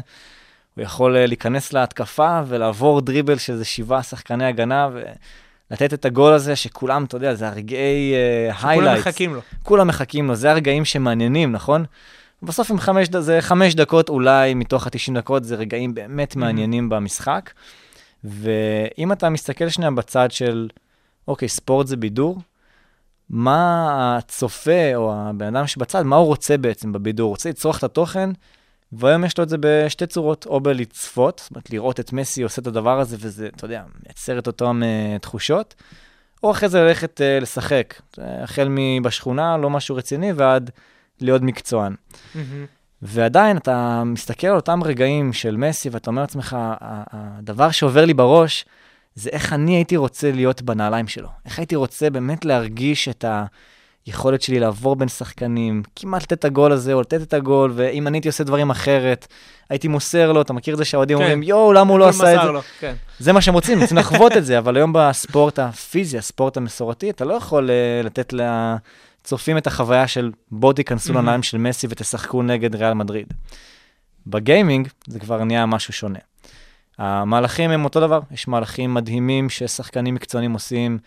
הוא 0.75 0.83
יכול 0.85 1.17
אה, 1.17 1.27
להיכנס 1.27 1.73
להתקפה 1.73 2.41
ולעבור 2.47 3.01
דריבל 3.01 3.39
של 3.39 3.53
איזה 3.53 3.65
שבעה 3.65 4.03
שחקני 4.03 4.45
הגנה 4.45 4.89
ולתת 5.71 5.95
את 5.95 6.05
הגול 6.05 6.33
הזה, 6.33 6.57
שכולם, 6.57 7.05
אתה 7.05 7.17
יודע, 7.17 7.35
זה 7.35 7.49
הרגעי 7.49 8.15
כולם 8.61 8.71
highlights. 8.71 9.07
מחכים 9.07 9.35
לו. 9.35 9.41
כולם 9.63 9.87
מחכים 9.87 10.29
לו, 10.29 10.35
זה 10.35 10.51
הרגעים 10.51 10.85
שמעניינים, 10.85 11.53
נכון? 11.53 11.85
בסוף 12.43 12.71
עם 12.71 12.79
חמש, 12.79 13.09
זה 13.19 13.41
חמש 13.41 13.75
דקות 13.75 14.09
אולי 14.09 14.55
מתוך 14.55 14.87
ה-90 14.87 15.15
דקות, 15.15 15.45
זה 15.45 15.55
רגעים 15.55 15.95
באמת 15.95 16.37
מעניינים 16.37 16.89
במשחק. 16.89 17.51
ואם 18.25 19.13
אתה 19.13 19.29
מסתכל 19.29 19.69
שנייה 19.69 19.91
בצד 19.91 20.31
של, 20.31 20.69
אוקיי, 21.29 21.49
ספורט 21.49 21.87
זה 21.87 21.97
בידור, 21.97 22.39
מה 23.31 24.17
הצופה 24.19 24.95
או 24.95 25.15
הבן 25.15 25.57
אדם 25.57 25.67
שבצד, 25.67 26.03
מה 26.03 26.17
הוא 26.17 26.27
רוצה 26.27 26.57
בעצם 26.57 26.93
בבידור? 26.93 27.27
הוא 27.27 27.31
רוצה 27.31 27.49
לצרוך 27.49 27.79
את 27.79 27.85
התוכן, 27.85 28.31
והיום 28.93 29.25
יש 29.25 29.39
לו 29.39 29.45
את 29.45 29.49
זה 29.49 29.57
בשתי 29.61 30.07
צורות, 30.07 30.47
או 30.47 30.61
בלצפות, 30.61 31.39
זאת 31.39 31.51
אומרת, 31.51 31.71
לראות 31.71 32.01
את 32.01 32.13
מסי 32.13 32.43
עושה 32.43 32.63
את 32.63 32.67
הדבר 32.67 33.01
הזה, 33.01 33.17
וזה, 33.21 33.49
אתה 33.57 33.65
יודע, 33.65 33.83
מייצר 34.07 34.39
את 34.39 34.47
אותן 34.47 34.81
uh, 34.83 35.19
תחושות, 35.19 35.75
או 36.43 36.51
אחרי 36.51 36.69
זה 36.69 36.83
ללכת 36.83 37.21
uh, 37.21 37.43
לשחק, 37.43 37.95
החל 38.19 38.67
מבשכונה, 38.71 39.57
לא 39.57 39.71
משהו 39.71 39.97
רציני, 39.97 40.33
ועד 40.33 40.71
להיות 41.21 41.43
מקצוען. 41.43 41.95
מהמם. 42.35 42.67
ועדיין 43.03 43.57
אתה 43.57 44.03
מסתכל 44.05 44.47
על 44.47 44.57
אותם 44.57 44.83
רגעים 44.85 45.33
של 45.33 45.57
מסי, 45.57 45.89
ואתה 45.89 46.11
אומר 46.11 46.23
לעצמך, 46.23 46.53
"ה- 46.53 46.75
ה- 46.81 47.03
הדבר 47.11 47.71
שעובר 47.71 48.05
לי 48.05 48.15
בראש, 48.15 48.65
זה 49.15 49.31
איך 49.33 49.53
אני 49.53 49.77
הייתי 49.77 49.97
רוצה 49.97 50.33
להיות 50.33 50.63
בנעליים 50.63 51.09
שלו. 51.09 51.29
איך 51.47 51.59
הייתי 51.59 51.77
רוצה 51.77 52.11
באמת 52.11 52.45
להרגיש 52.45 53.09
את 53.09 53.25
היכולת 54.07 54.43
שלי 54.43 54.61
לעבור 54.61 54.97
בין 54.97 55.09
שחקנים, 55.09 55.83
כמעט 55.97 56.23
לתת 56.23 56.33
את 56.33 56.45
הגול 56.45 56.73
הזה, 56.73 56.93
או 56.93 57.01
לתת 57.01 57.23
את 57.23 57.35
הגול, 57.35 57.73
ואם 57.75 58.07
אני 58.07 58.17
הייתי 58.17 58.29
עושה 58.29 58.45
דברים 58.45 58.71
אחרת, 58.71 59.27
הייתי 59.71 59.89
מוסר 59.89 60.33
לו, 60.33 60.43
אתה 60.43 60.53
מכיר 60.53 60.75
את 60.75 60.79
זה 60.79 60.85
שהאוהדים 60.85 61.17
כן. 61.19 61.23
אומרים, 61.23 61.43
יואו, 61.43 61.73
למה 61.73 61.91
הוא 61.91 61.99
לא 61.99 62.09
עשה 62.09 62.35
את 62.35 62.41
זה? 62.43 62.53
לו, 62.53 62.61
כן. 62.81 62.95
זה 63.19 63.33
מה 63.33 63.41
שהם 63.41 63.55
רוצים, 63.55 63.81
רוצים 63.81 63.97
לחוות 63.97 64.37
את 64.37 64.45
זה, 64.47 64.59
אבל 64.59 64.77
היום 64.77 64.93
בספורט 64.95 65.59
הפיזי, 65.59 66.19
הספורט 66.19 66.57
המסורתי, 66.57 67.11
אתה 67.11 67.25
לא 67.25 67.35
יכול 67.35 67.71
uh, 67.71 68.07
לתת 68.07 68.35
לצופים 69.23 69.59
את 69.59 69.67
החוויה 69.67 70.09
של 70.09 70.31
בואו 70.51 70.73
תיכנסו 70.73 71.13
Mhm. 71.13 71.17
לנעליים 71.17 71.43
של 71.43 71.59
מסי 71.59 71.87
ותשחקו 71.91 72.43
נגד 72.43 72.75
ריאל 72.75 72.95
מדריד. 72.95 73.27
בגיימינג 74.27 74.89
זה 75.07 75.21
כבר 75.21 75.45
נהיה 75.45 75.67
משהו 75.67 75.93
שונה. 75.93 76.19
המהלכים 77.01 77.71
הם 77.71 77.85
אותו 77.85 78.01
דבר, 78.01 78.21
יש 78.31 78.49
מהלכים 78.49 78.95
מדהימים 78.95 79.51
ששחקנים 79.51 80.15
מקצוענים 80.15 80.53
עושים, 80.53 80.99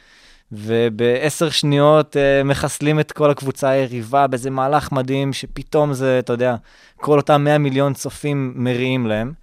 ובעשר 0.51 1.49
שניות 1.49 2.15
uh, 2.15 2.47
מחסלים 2.47 2.99
את 2.99 3.11
כל 3.11 3.31
הקבוצה 3.31 3.69
היריבה 3.69 4.27
באיזה 4.27 4.49
מהלך 4.49 4.91
מדהים, 4.91 5.33
שפתאום 5.33 5.93
זה, 5.93 6.19
אתה 6.19 6.33
יודע, 6.33 6.55
כל 6.95 7.17
אותם 7.17 7.43
100 7.43 7.57
מיליון 7.57 7.93
צופים 7.93 8.53
מריעים 8.55 9.07
להם. 9.07 9.33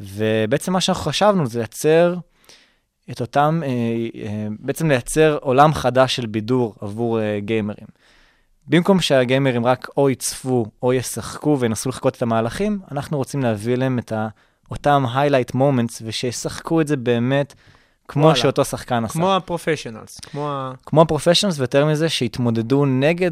ובעצם 0.00 0.72
מה 0.72 0.80
שאנחנו 0.80 1.04
חשבנו 1.04 1.46
זה 1.46 1.58
לייצר 1.58 2.14
את 3.10 3.20
אותם, 3.20 3.60
אה, 3.64 3.68
אה, 4.22 4.46
בעצם 4.58 4.88
לייצר 4.88 5.38
עולם 5.40 5.74
חדש 5.74 6.16
של 6.16 6.26
בידור 6.26 6.74
עבור 6.80 7.20
אה, 7.20 7.38
גיימרים. 7.40 7.86
במקום 8.66 9.00
שהגיימרים 9.00 9.66
רק 9.66 9.88
או 9.96 10.10
יצפו 10.10 10.66
או 10.82 10.92
ישחקו 10.92 11.56
וינסו 11.60 11.88
לחקות 11.88 12.16
את 12.16 12.22
המהלכים, 12.22 12.80
אנחנו 12.92 13.18
רוצים 13.18 13.42
להביא 13.42 13.74
להם 13.74 13.98
את 13.98 14.12
ה, 14.12 14.28
אותם 14.70 15.04
highlight 15.14 15.54
moments 15.56 16.02
ושישחקו 16.02 16.80
את 16.80 16.88
זה 16.88 16.96
באמת 16.96 17.54
כמו 18.08 18.24
וואלה. 18.24 18.36
שאותו 18.36 18.64
שחקן 18.64 19.04
עשה. 19.04 19.12
כמו 19.12 19.36
ה 19.36 19.42
professionals, 19.42 20.20
כמו 20.20 20.50
ה... 20.50 20.72
כמו 20.86 21.02
ה 21.02 21.06
professionals, 21.06 21.58
ויותר 21.58 21.86
מזה, 21.86 22.08
שהתמודדו 22.08 22.86
נגד 22.86 23.30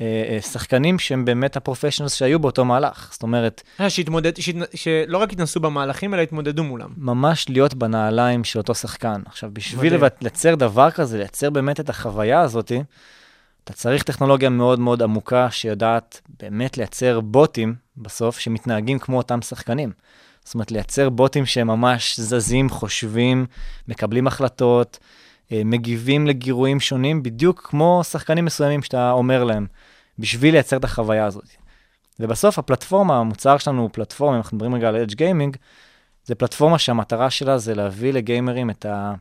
אה, 0.00 0.24
אה, 0.28 0.40
שחקנים 0.42 0.98
שהם 0.98 1.24
באמת 1.24 1.56
ה 1.56 1.60
professionals 1.60 2.14
שהיו 2.14 2.38
באותו 2.38 2.64
מהלך. 2.64 3.08
זאת 3.12 3.22
אומרת, 3.22 3.62
אה, 3.80 3.90
שהתמודד, 3.90 4.38
שהתנ- 4.38 4.76
שלא 4.76 5.18
רק 5.18 5.32
התנסו 5.32 5.60
במהלכים, 5.60 6.14
אלא 6.14 6.22
התמודדו 6.22 6.64
מולם. 6.64 6.90
ממש 6.96 7.48
להיות 7.48 7.74
בנעליים 7.74 8.44
של 8.44 8.58
אותו 8.58 8.74
שחקן. 8.74 9.22
עכשיו, 9.26 9.50
בשביל 9.52 9.96
מדהים. 9.96 10.10
לייצר 10.20 10.54
דבר 10.54 10.90
כזה, 10.90 11.18
לייצר 11.18 11.50
באמת 11.50 11.80
את 11.80 11.88
החוויה 11.88 12.40
הזאת, 12.40 12.72
אתה 13.64 13.72
צריך 13.72 14.02
טכנולוגיה 14.02 14.48
מאוד 14.48 14.78
מאוד 14.78 15.02
עמוקה 15.02 15.50
שיודעת 15.50 16.20
באמת 16.40 16.78
לייצר 16.78 17.20
בוטים 17.20 17.74
בסוף 17.96 18.38
שמתנהגים 18.38 18.98
כמו 18.98 19.16
אותם 19.16 19.42
שחקנים. 19.42 19.92
זאת 20.44 20.54
אומרת, 20.54 20.70
לייצר 20.70 21.10
בוטים 21.10 21.46
שהם 21.46 21.66
ממש 21.66 22.20
זזים, 22.20 22.68
חושבים, 22.68 23.46
מקבלים 23.88 24.26
החלטות, 24.26 24.98
אה, 25.52 25.62
מגיבים 25.64 26.26
לגירויים 26.26 26.80
שונים, 26.80 27.22
בדיוק 27.22 27.66
כמו 27.70 28.00
שחקנים 28.04 28.44
מסוימים 28.44 28.82
שאתה 28.82 29.10
אומר 29.12 29.44
להם, 29.44 29.66
בשביל 30.18 30.54
לייצר 30.54 30.76
את 30.76 30.84
החוויה 30.84 31.26
הזאת. 31.26 31.48
ובסוף 32.20 32.58
הפלטפורמה, 32.58 33.18
המוצר 33.18 33.58
שלנו 33.58 33.82
הוא 33.82 33.90
פלטפורמה, 33.92 34.36
אנחנו 34.36 34.56
מדברים 34.56 34.74
רגע 34.74 34.88
על 34.88 35.04
Edge 35.04 35.14
Gaming, 35.14 35.56
זה 36.24 36.34
פלטפורמה 36.34 36.78
שהמטרה 36.78 37.30
שלה 37.30 37.58
זה 37.58 37.74
להביא 37.74 38.12
לגיימרים 38.12 38.70
את, 38.70 38.86
ה, 38.86 39.14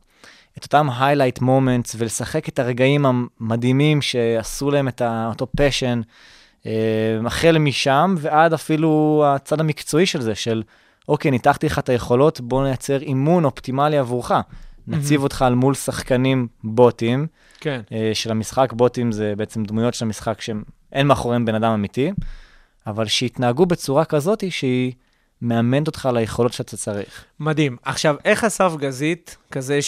את 0.58 0.64
אותם 0.64 0.88
highlight 0.90 1.42
moments 1.42 1.96
ולשחק 1.98 2.50
את 2.50 2.60
הרגעים 2.60 3.06
המדהימים 3.06 4.02
שעשו 4.02 4.72
להם 4.72 4.88
את 4.88 5.02
ה, 5.02 5.28
אותו 5.30 5.48
passion, 5.62 6.04
אה, 6.66 7.20
החל 7.26 7.58
משם 7.58 8.16
ועד 8.18 8.54
אפילו 8.54 9.24
הצד 9.28 9.60
המקצועי 9.60 10.06
של 10.06 10.22
זה, 10.22 10.36
של 10.36 10.64
אוקיי, 11.10 11.32
ניתחתי 11.32 11.66
לך 11.66 11.80
את 11.80 11.90
היכולות, 11.90 12.42
בוא 12.42 12.64
נייצר 12.64 13.02
אימון 13.02 13.46
אופטימלי 13.46 13.98
עבורך. 13.98 14.32
נציב 14.88 15.24
אותך 15.24 15.42
על 15.42 15.56
מול 15.56 15.74
שחקנים 15.74 16.48
בוטים, 16.64 17.28
כן. 17.60 17.82
אה, 17.92 18.12
של 18.14 18.32
המשחק, 18.32 18.74
בוטים 18.74 19.12
זה 19.12 19.34
בעצם 19.38 19.64
דמויות 19.64 19.94
של 19.94 20.06
המשחק 20.06 20.42
שאין 20.42 21.08
מאחוריהם 21.08 21.46
בן 21.46 21.56
אדם 21.56 21.72
אמיתי, 21.72 22.12
אבל 22.88 23.06
שיתנהגו 23.06 23.66
בצורה 23.66 24.06
כזאת 24.06 24.44
שהיא 24.50 24.94
מאמנת 25.42 25.88
אותך 25.88 26.06
על 26.06 26.18
היכולות 26.18 26.54
שאתה 26.54 26.78
צריך. 26.78 27.26
מדהים. 27.40 27.78
עכשיו, 27.84 28.16
איך 28.26 28.44
אסף 28.44 28.72
גזית, 28.78 29.38
כזה 29.52 29.80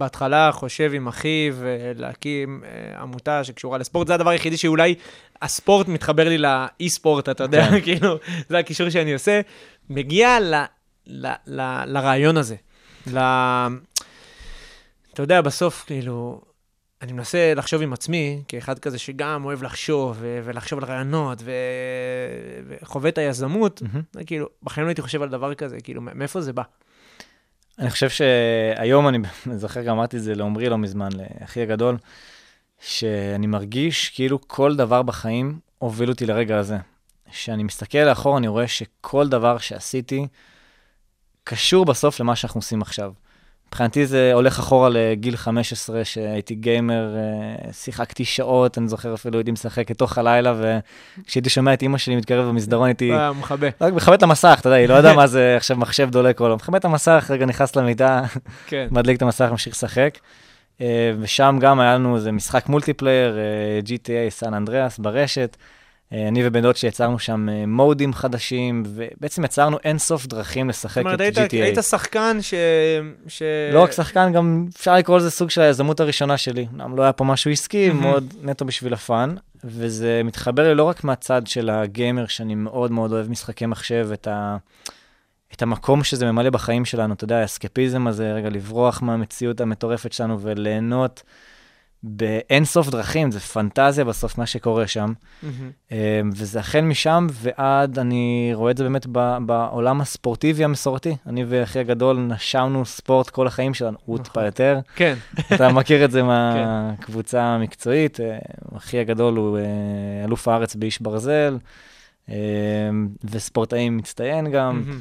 שבהתחלה 0.00 0.50
חושב 0.52 0.90
עם 0.94 1.08
אחיו 1.08 1.54
להקים 1.94 2.62
אה, 2.64 3.02
עמותה 3.02 3.44
שקשורה 3.44 3.78
לספורט, 3.78 4.06
זה 4.06 4.14
הדבר 4.14 4.30
היחידי 4.30 4.56
שאולי 4.56 4.94
הספורט 5.42 5.88
מתחבר 5.88 6.28
לי 6.28 6.38
לאי-ספורט, 6.38 7.28
אתה 7.28 7.44
יודע, 7.44 7.68
כן. 7.70 7.80
כאילו, 7.86 8.16
זה 8.48 8.58
הקישור 8.58 8.90
שאני 8.90 9.12
עושה, 9.12 9.40
מגיע 9.90 10.40
ל, 10.40 10.54
ל, 11.06 11.26
ל, 11.46 11.84
לרעיון 11.86 12.36
הזה. 12.36 12.56
ל... 13.06 13.18
אתה 15.12 15.22
יודע, 15.22 15.40
בסוף, 15.40 15.84
כאילו, 15.86 16.40
אני 17.02 17.12
מנסה 17.12 17.54
לחשוב 17.54 17.82
עם 17.82 17.92
עצמי, 17.92 18.42
כאחד 18.48 18.78
כזה 18.78 18.98
שגם 18.98 19.44
אוהב 19.44 19.62
לחשוב, 19.62 20.16
ו- 20.20 20.40
ולחשוב 20.44 20.78
על 20.78 20.84
רעיונות, 20.84 21.38
ו- 21.44 21.52
וחווה 22.68 23.08
את 23.08 23.18
היזמות, 23.18 23.82
מהמם. 23.82 24.02
כאילו, 24.26 24.48
בחיים 24.62 24.84
לא 24.84 24.88
הייתי 24.88 25.02
חושב 25.02 25.22
על 25.22 25.28
דבר 25.28 25.54
כזה, 25.54 25.80
כאילו, 25.80 26.00
מאיפה 26.02 26.40
זה 26.40 26.52
בא? 26.52 26.62
אני 27.80 27.90
חושב 27.90 28.08
שהיום, 28.10 29.08
אני 29.08 29.18
זוכר, 29.56 29.82
גם 29.82 29.96
אמרתי 29.96 30.16
את 30.16 30.22
זה 30.22 30.34
לעומרי 30.34 30.68
לא 30.68 30.78
מזמן, 30.78 31.08
לאחי 31.40 31.62
הגדול, 31.62 31.96
שאני 32.80 33.46
מרגיש 33.46 34.08
כאילו 34.08 34.38
כל 34.46 34.76
דבר 34.76 35.02
בחיים 35.02 35.58
הוביל 35.78 36.08
אותי 36.08 36.26
לרגע 36.26 36.58
הזה. 36.58 36.78
כשאני 37.30 37.62
מסתכל 37.62 37.98
לאחור, 37.98 38.38
אני 38.38 38.48
רואה 38.48 38.68
שכל 38.68 39.28
דבר 39.28 39.58
שעשיתי 39.58 40.26
קשור 41.44 41.84
בסוף 41.84 42.20
למה 42.20 42.36
שאנחנו 42.36 42.58
עושים 42.58 42.82
עכשיו. 42.82 43.12
מבחינתי 43.70 44.06
זה 44.06 44.30
הולך 44.34 44.58
אחורה 44.58 44.88
לגיל 44.88 45.36
15, 45.36 46.04
שהייתי 46.04 46.54
גיימר, 46.54 47.16
אה, 47.16 47.72
שיחקתי 47.72 48.24
שעות, 48.24 48.78
אני 48.78 48.88
זוכר 48.88 49.14
אפילו 49.14 49.38
הייתי 49.38 49.50
משחק 49.50 49.90
לתוך 49.90 50.18
הלילה, 50.18 50.54
וכשהייתי 51.20 51.50
שומע 51.50 51.74
את 51.74 51.82
אימא 51.82 51.98
שלי 51.98 52.16
מתקרבת 52.16 52.48
במסדרון, 52.48 52.86
הייתי 52.86 53.12
אה, 53.12 53.32
מכבה. 53.32 53.68
רק 53.80 53.92
מכבה 53.92 54.16
את 54.16 54.22
המסך, 54.22 54.58
אתה 54.60 54.68
יודע, 54.68 54.76
היא 54.76 54.88
לא 54.88 54.94
יודעת 54.94 55.14
מה 55.22 55.26
זה 55.26 55.54
עכשיו 55.56 55.76
מחשב 55.76 56.10
דולק 56.10 56.40
או 56.40 56.48
לא. 56.48 56.56
מכבה 56.56 56.76
את 56.76 56.84
המסך, 56.84 57.30
רגע 57.30 57.46
נכנס 57.46 57.76
למיטה, 57.76 58.22
כן. 58.66 58.88
מדליק 58.96 59.16
את 59.16 59.22
המסך, 59.22 59.48
ממשיך 59.50 59.74
לשחק. 59.74 60.18
אה, 60.80 61.12
ושם 61.20 61.58
גם 61.60 61.80
היה 61.80 61.94
לנו 61.94 62.16
איזה 62.16 62.32
משחק 62.32 62.68
multiplayer, 62.68 63.38
GTA 63.86 64.30
סן 64.30 64.54
אנדריאס 64.54 64.98
ברשת. 64.98 65.56
אה, 66.12 66.28
אני 66.28 66.46
ובן 66.46 66.62
דוד 66.62 66.76
שיצרנו 66.76 67.18
שם 67.18 67.48
אה, 67.48 67.66
מודים 67.66 68.12
חדשים, 68.12 68.82
ובעצם 68.86 69.44
יצרנו 69.44 69.78
אינסוף 69.84 70.26
דרכים 70.26 70.72
זאת 70.72 70.76
לשחק 70.78 71.00
אומרת, 71.00 71.14
את 71.14 71.20
היית- 71.20 71.38
GTA. 71.52 71.54
היית 71.64 71.78
שחקן 71.82 72.38
ש... 72.40 72.54
ש- 73.28 73.42
לא 73.72 73.82
רק 73.82 73.92
שחקן, 73.92 74.32
גם 74.32 74.66
אפשר 74.76 74.94
לקרוא 74.94 75.16
לזה 75.16 75.30
סוג 75.30 75.50
של 75.50 75.60
היזמות 75.60 76.00
הראשונה 76.00 76.36
שלי. 76.36 76.66
אמנם 76.72 76.96
לא 76.96 77.02
היה 77.02 77.12
פה 77.12 77.24
משהו 77.24 77.50
עסקי. 77.50 77.90
מאוד 77.90 78.34
נטו 78.42 78.64
בשביל 78.64 78.94
הפאן, 78.94 79.34
וזה 79.64 80.20
מתחבר 80.24 80.68
לי 80.68 80.74
לא 80.74 80.84
רק 80.84 81.04
מהצד 81.04 81.42
של 81.46 81.70
הגיימר, 81.70 82.26
שאני 82.26 82.54
מאוד 82.54 82.90
מאוד 82.92 83.12
אוהב 83.12 83.30
משחקי 83.30 83.66
מחשב, 83.66 84.08
את, 84.12 84.26
ה... 84.26 84.56
את 85.54 85.62
המקום 85.62 86.04
שזה 86.04 86.32
ממלא 86.32 86.50
בחיים 86.50 86.84
שלנו, 86.84 87.14
אתה 87.14 87.24
יודע, 87.24 87.36
האסקפיזם 87.36 88.06
הזה, 88.06 88.32
רגע 88.32 88.48
לברוח 88.48 89.02
מהמציאות 89.02 89.60
המטורפת 89.60 90.12
שלנו 90.12 90.40
וליהנות 90.40 91.22
באינסוף 92.02 92.88
דרכים, 92.88 93.30
זה 93.30 93.40
פנטזיה 93.40 94.04
בסוף 94.04 94.38
מה 94.38 94.46
שקורה 94.46 94.86
שם. 94.86 95.12
מהמם. 95.42 95.70
אה, 95.92 96.20
וזה 96.32 96.60
החל 96.60 96.80
משם 96.80 97.26
ועד, 97.30 97.98
אני 97.98 98.50
רואה 98.54 98.70
את 98.70 98.76
זה 98.76 98.84
באמת 98.84 99.06
ב- 99.12 99.36
בעולם 99.46 100.00
הספורטיבי 100.00 100.64
המסורתי. 100.64 101.16
אני 101.26 101.44
ואחי 101.48 101.78
הגדול 101.78 102.18
נשמנו 102.18 102.86
ספורט 102.86 103.30
כל 103.30 103.46
החיים 103.46 103.74
שלנו, 103.74 103.98
הוא 104.04 104.18
טיפה 104.18 104.30
נכון. 104.30 104.44
יותר. 104.44 104.78
כן. 104.96 105.14
אתה 105.54 105.68
מכיר 105.68 106.04
את 106.04 106.10
זה 106.10 106.22
מהקבוצה 106.30 107.42
המקצועית. 107.42 108.20
אה, 108.20 108.38
אחי 108.76 108.98
הגדול 108.98 109.36
הוא 109.36 109.58
אה, 109.58 109.64
אלוף 110.24 110.48
הארץ 110.48 110.74
באיש 110.74 111.02
ברזל, 111.02 111.58
אה, 112.28 112.34
וספורטאי 113.30 113.90
מצטיין 113.90 114.50
גם, 114.50 114.82
מהמם. 114.86 115.00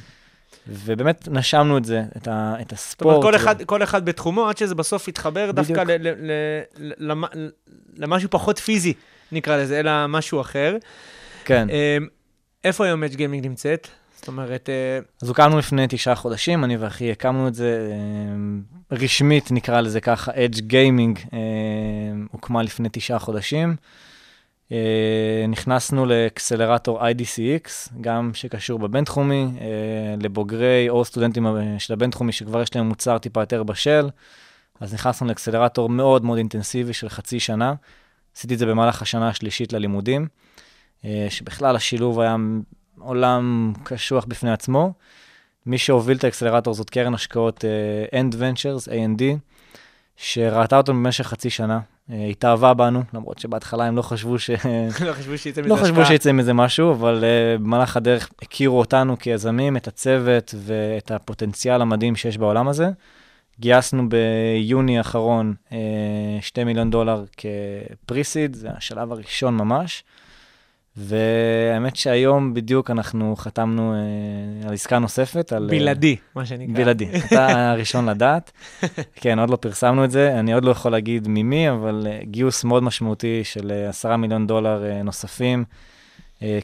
ובאמת 0.69 1.27
נשמנו 1.31 1.77
את 1.77 1.85
זה, 1.85 2.03
את, 2.17 2.27
ה, 2.27 2.53
את 2.61 2.69
זאת 2.69 2.71
הספורט. 2.71 3.15
אומרת, 3.15 3.23
כל 3.23 3.33
ו- 3.33 3.35
אחד, 3.35 3.63
כל 3.63 3.83
אחד 3.83 4.05
בתחומו, 4.05 4.49
עד 4.49 4.57
שזה 4.57 4.75
בסוף 4.75 5.07
יתחבר 5.07 5.51
דווקא 5.51 5.83
בדיוק. 5.83 5.89
ל- 5.89 6.07
ל- 6.09 6.31
ל- 6.77 7.11
למ- 7.11 7.49
למשהו 7.97 8.29
פחות 8.29 8.59
פיזי, 8.59 8.93
נקרא 9.31 9.57
לזה, 9.57 9.79
אלא 9.79 10.07
משהו 10.07 10.41
אחר. 10.41 10.77
כן. 11.45 11.67
אמ, 11.69 12.07
איפה 12.63 12.85
היום 12.85 13.03
אדג' 13.03 13.15
גיימינג 13.15 13.45
נמצאת? 13.45 13.87
זאת 14.15 14.27
אומרת, 14.27 14.69
אה, 14.69 14.99
אז 15.21 15.29
הוקמנו 15.29 15.57
לפני 15.59 15.85
תשעה 15.89 16.15
חודשים, 16.15 16.63
אני 16.63 16.77
ואחי 16.77 17.11
הקמנו 17.11 17.47
את 17.47 17.55
זה, 17.55 17.89
אה, 17.91 18.97
רשמית 18.97 19.51
נקרא 19.51 19.81
לזה 19.81 20.01
ככה, 20.01 20.31
Edge 20.31 20.57
Gaming 20.57 21.19
אה, 21.33 21.39
הוקמה 22.31 22.63
לפני 22.63 22.89
תשעה 22.91 23.19
חודשים. 23.19 23.75
אה, 24.71 25.45
נכנסנו 25.47 26.05
לאקסלרטור 26.05 27.01
IDCX, 27.01 27.91
גם 28.01 28.31
שקשור 28.33 28.79
בבינתחומי, 28.79 29.47
אה, 29.61 29.67
לבוגרי 30.21 30.89
או 30.89 31.05
סטודנטים 31.05 31.47
אה, 31.47 31.79
של 31.79 31.93
הבינתחומי 31.93 32.31
שכבר 32.31 32.61
יש 32.61 32.75
להם 32.75 32.87
מוצר 32.87 33.17
טיפה 33.17 33.41
יותר 33.41 33.63
בשל. 33.63 34.09
אז 34.79 34.93
נכנסנו 34.93 35.27
לאקסלרטור 35.27 35.89
מאוד 35.89 36.25
מאוד 36.25 36.37
אינטנסיבי 36.37 36.93
של 36.93 37.09
חצי 37.09 37.39
שנה. 37.39 37.73
עשיתי 38.35 38.53
את 38.53 38.59
זה 38.59 38.65
במהלך 38.65 39.01
השנה 39.01 39.29
השלישית 39.29 39.73
ללימודים, 39.73 40.27
שבכלל 41.29 41.75
השילוב 41.75 42.19
היה 42.19 42.35
עולם 42.99 43.73
קשוח 43.83 44.25
בפני 44.25 44.51
עצמו. 44.51 44.93
מי 45.65 45.77
שהוביל 45.77 46.17
את 46.17 46.23
האקסלרטור 46.23 46.73
זאת 46.73 46.89
קרן 46.89 47.13
השקעות 47.13 47.63
End 48.11 48.33
Ventures, 48.33 48.87
A&D, 48.87 49.23
שראתה 50.21 50.77
אותנו 50.77 50.95
במשך 50.95 51.27
חצי 51.27 51.49
שנה. 51.49 51.79
התאהבה 52.09 52.73
בנו, 52.73 53.03
למרות 53.13 53.39
שבהתחלה 53.39 53.85
הם 53.85 53.95
לא 53.95 54.01
חשבו 54.01 54.39
ש... 54.39 54.49
לא 55.07 55.13
חשבו 55.13 55.37
שיצא 55.37 55.61
מזה 55.61 55.69
לא. 55.69 55.75
חשבו 55.75 56.05
שיצא 56.05 56.31
מזה 56.31 56.53
משהו, 56.53 56.91
אבל 56.91 57.23
uh, 57.23 57.61
במהלך 57.61 57.97
הדרך 57.97 58.29
הכירו 58.41 58.79
אותנו 58.79 59.19
כיזמים, 59.19 59.77
את 59.77 59.87
הצוות 59.87 60.55
ואת 60.57 61.11
הפוטנציאל 61.11 61.81
המדהים 61.81 62.15
שיש 62.15 62.37
בעולם 62.37 62.67
הזה. 62.67 62.89
גייסנו 63.59 64.09
ביוני 64.09 64.97
האחרון 64.97 65.53
uh, 65.69 65.73
2 66.41 66.67
מיליון 66.67 66.89
דולר 66.89 67.23
כפריסיד, 67.37 68.55
זה 68.55 68.69
השלב 68.77 69.11
הראשון 69.11 69.57
ממש. 69.57 70.03
והאמת 71.01 71.95
שהיום 71.95 72.53
בדיוק 72.53 72.91
אנחנו 72.91 73.35
חתמנו 73.35 73.93
uh, 73.93 74.67
על 74.67 74.73
עסקה 74.73 74.99
נוספת. 74.99 75.53
על, 75.53 75.67
uh, 75.67 75.71
בלעדי, 75.71 76.15
מה 76.35 76.45
שנקרא. 76.45 76.83
בלעדי, 76.83 77.09
אתה 77.25 77.71
הראשון 77.71 78.09
לדעת. 78.09 78.51
כן, 79.15 79.39
עוד 79.39 79.49
לא 79.49 79.55
פרסמנו 79.55 80.05
את 80.05 80.11
זה, 80.11 80.39
אני 80.39 80.53
עוד 80.53 80.65
לא 80.65 80.71
יכול 80.71 80.91
להגיד 80.91 81.27
ממי, 81.27 81.69
אבל 81.69 82.07
uh, 82.07 82.25
גיוס 82.25 82.63
מאוד 82.63 82.83
משמעותי 82.83 83.43
של 83.43 83.71
10 83.89 84.15
מיליון 84.15 84.47
דולר 84.47 85.01
נוספים 85.03 85.63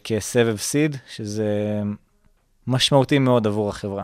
כסבב 0.03 0.57
סיד, 0.57 0.95
שזה 1.15 1.81
משמעותי 2.67 3.19
מאוד 3.19 3.47
עבור 3.47 3.69
החברה. 3.69 4.03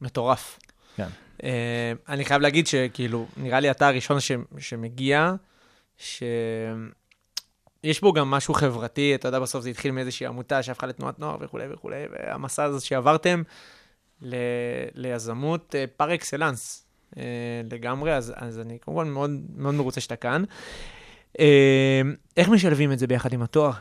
מטורף. 0.00 0.58
כן. 0.96 1.08
אה, 1.44 1.92
אני 2.08 2.24
חייב 2.24 2.42
להגיד 2.42 2.66
שכאילו, 2.66 3.26
נראה 3.36 3.60
לי 3.60 3.70
אתה 3.70 3.88
הראשון 3.88 4.20
ש- 4.20 4.32
שמגיע, 4.58 5.32
שיש 7.86 8.00
בו 8.00 8.12
גם 8.12 8.30
משהו 8.30 8.54
חברתי, 8.54 9.14
אתה 9.14 9.28
יודע, 9.28 9.38
בסוף 9.38 9.62
זה 9.62 9.70
התחיל 9.70 9.92
מאיזושהי 9.92 10.26
עמותה 10.26 10.62
שהפכה 10.62 10.86
לתנועת 10.86 11.18
נוער 11.18 11.36
וכולי 11.40 11.64
וכולי, 11.70 12.04
והמסע 12.12 12.64
הזה 12.64 12.86
שעברתם 12.86 13.42
ל- 14.22 14.34
ליזמות 14.94 15.74
אה, 15.74 15.84
פר 15.96 16.14
אקסלנס 16.14 16.86
אה, 17.16 17.22
לגמרי, 17.72 18.14
אז, 18.14 18.32
אז 18.36 18.58
אני 18.60 18.78
כמובן 18.82 19.08
מאוד, 19.08 19.30
מאוד 19.56 19.74
מרוצה 19.74 20.00
שאתה 20.00 20.16
כאן. 20.16 20.44
אה, 21.40 22.00
איך 22.36 22.48
משלבים 22.48 22.92
את 22.92 22.98
זה 22.98 23.06
ביחד 23.06 23.32
עם 23.32 23.42
התואר? 23.42 23.72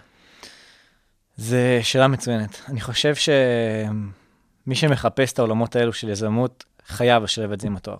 זו 1.38 1.58
שאלה 1.82 2.08
מצוינת. 2.08 2.62
אני 2.68 2.82
חושב 2.82 3.14
שמי 3.16 4.76
שמחפש 4.76 5.34
את 5.34 5.40
העולמות 5.40 5.76
האלו 5.76 5.94
של 5.94 6.10
יזמות, 6.10 6.66
חייב 6.88 7.24
לשלב 7.24 7.52
את 7.52 7.62
זה 7.62 7.68
עם 7.68 7.76
התואר. 7.76 7.98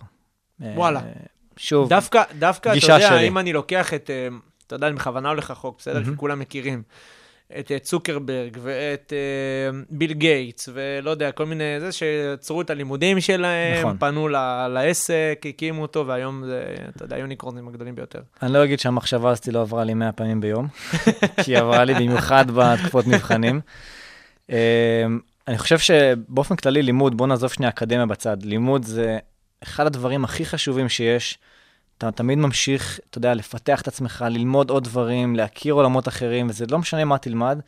וואלה. 0.60 1.00
אה, 1.00 1.12
שוב, 1.56 1.88
דווקא, 1.88 2.22
דווקא, 2.38 2.68
אתה 2.68 2.86
יודע, 2.92 3.08
שלי. 3.08 3.28
אם 3.28 3.38
אני 3.38 3.52
לוקח 3.52 3.94
את, 3.94 4.10
אה, 4.10 4.28
אתה 4.68 4.76
יודע, 4.76 4.86
אני 4.86 4.96
בכוונה 4.96 5.28
הולך 5.28 5.50
רחוק, 5.50 5.78
בסדר? 5.78 5.98
כי 5.98 6.04
מהמם. 6.04 6.16
כולם 6.16 6.38
מכירים. 6.38 6.82
את 7.58 7.72
אה, 7.72 7.78
צוקרברג 7.78 8.58
ואת 8.62 9.12
אה, 9.12 9.78
ביל 9.90 10.12
גייטס, 10.12 10.68
ולא 10.72 11.10
יודע, 11.10 11.32
כל 11.32 11.46
מיני, 11.46 11.80
זה 11.80 11.92
שעצרו 11.92 12.60
את 12.60 12.70
הלימודים 12.70 13.20
שלהם, 13.20 13.78
נכון. 13.78 13.96
פנו 14.00 14.28
ל- 14.28 14.68
לעסק, 14.68 15.42
הקימו 15.48 15.82
אותו, 15.82 16.06
והיום 16.06 16.42
זה, 16.46 16.64
אתה 16.96 17.04
יודע, 17.04 17.16
היוניקורנים 17.16 17.68
הגדולים 17.68 17.94
ביותר. 17.94 18.20
אני 18.42 18.52
לא 18.52 18.64
אגיד 18.64 18.80
שהמחשבה 18.80 19.30
הזאת 19.30 19.48
לא 19.48 19.60
עברה 19.60 19.84
לי 19.84 19.94
100 19.94 20.12
פעמים 20.12 20.40
ביום, 20.40 20.68
כי 21.44 21.52
היא 21.52 21.58
עברה 21.58 21.84
לי 21.84 21.94
במיוחד 21.94 22.44
בתקופות 22.50 23.06
מבחנים. 23.06 23.60
אמ, 24.50 24.54
אני 25.48 25.58
חושב 25.58 25.78
שבאופן 25.78 26.56
כללי 26.56 26.82
לימוד, 26.82 27.16
בוא 27.16 27.26
נעזוב 27.26 27.50
שנייה 27.52 27.70
אקדמיה 27.70 28.06
בצד, 28.06 28.42
לימוד 28.42 28.84
זה 28.84 29.18
אחד 29.62 29.86
הדברים 29.86 30.24
הכי 30.24 30.44
חשובים 30.44 30.88
שיש. 30.88 31.38
אתה 31.98 32.10
תמיד 32.10 32.38
ממשיך, 32.38 33.00
אתה 33.10 33.18
יודע, 33.18 33.34
לפתח 33.34 33.80
את 33.80 33.88
עצמך, 33.88 34.24
ללמוד 34.30 34.70
עוד 34.70 34.84
דברים, 34.84 35.36
להכיר 35.36 35.74
עולמות 35.74 36.08
אחרים, 36.08 36.46
וזה 36.48 36.64
לא 36.70 36.78
משנה 36.78 37.04
מה 37.04 37.18
תלמד. 37.18 37.60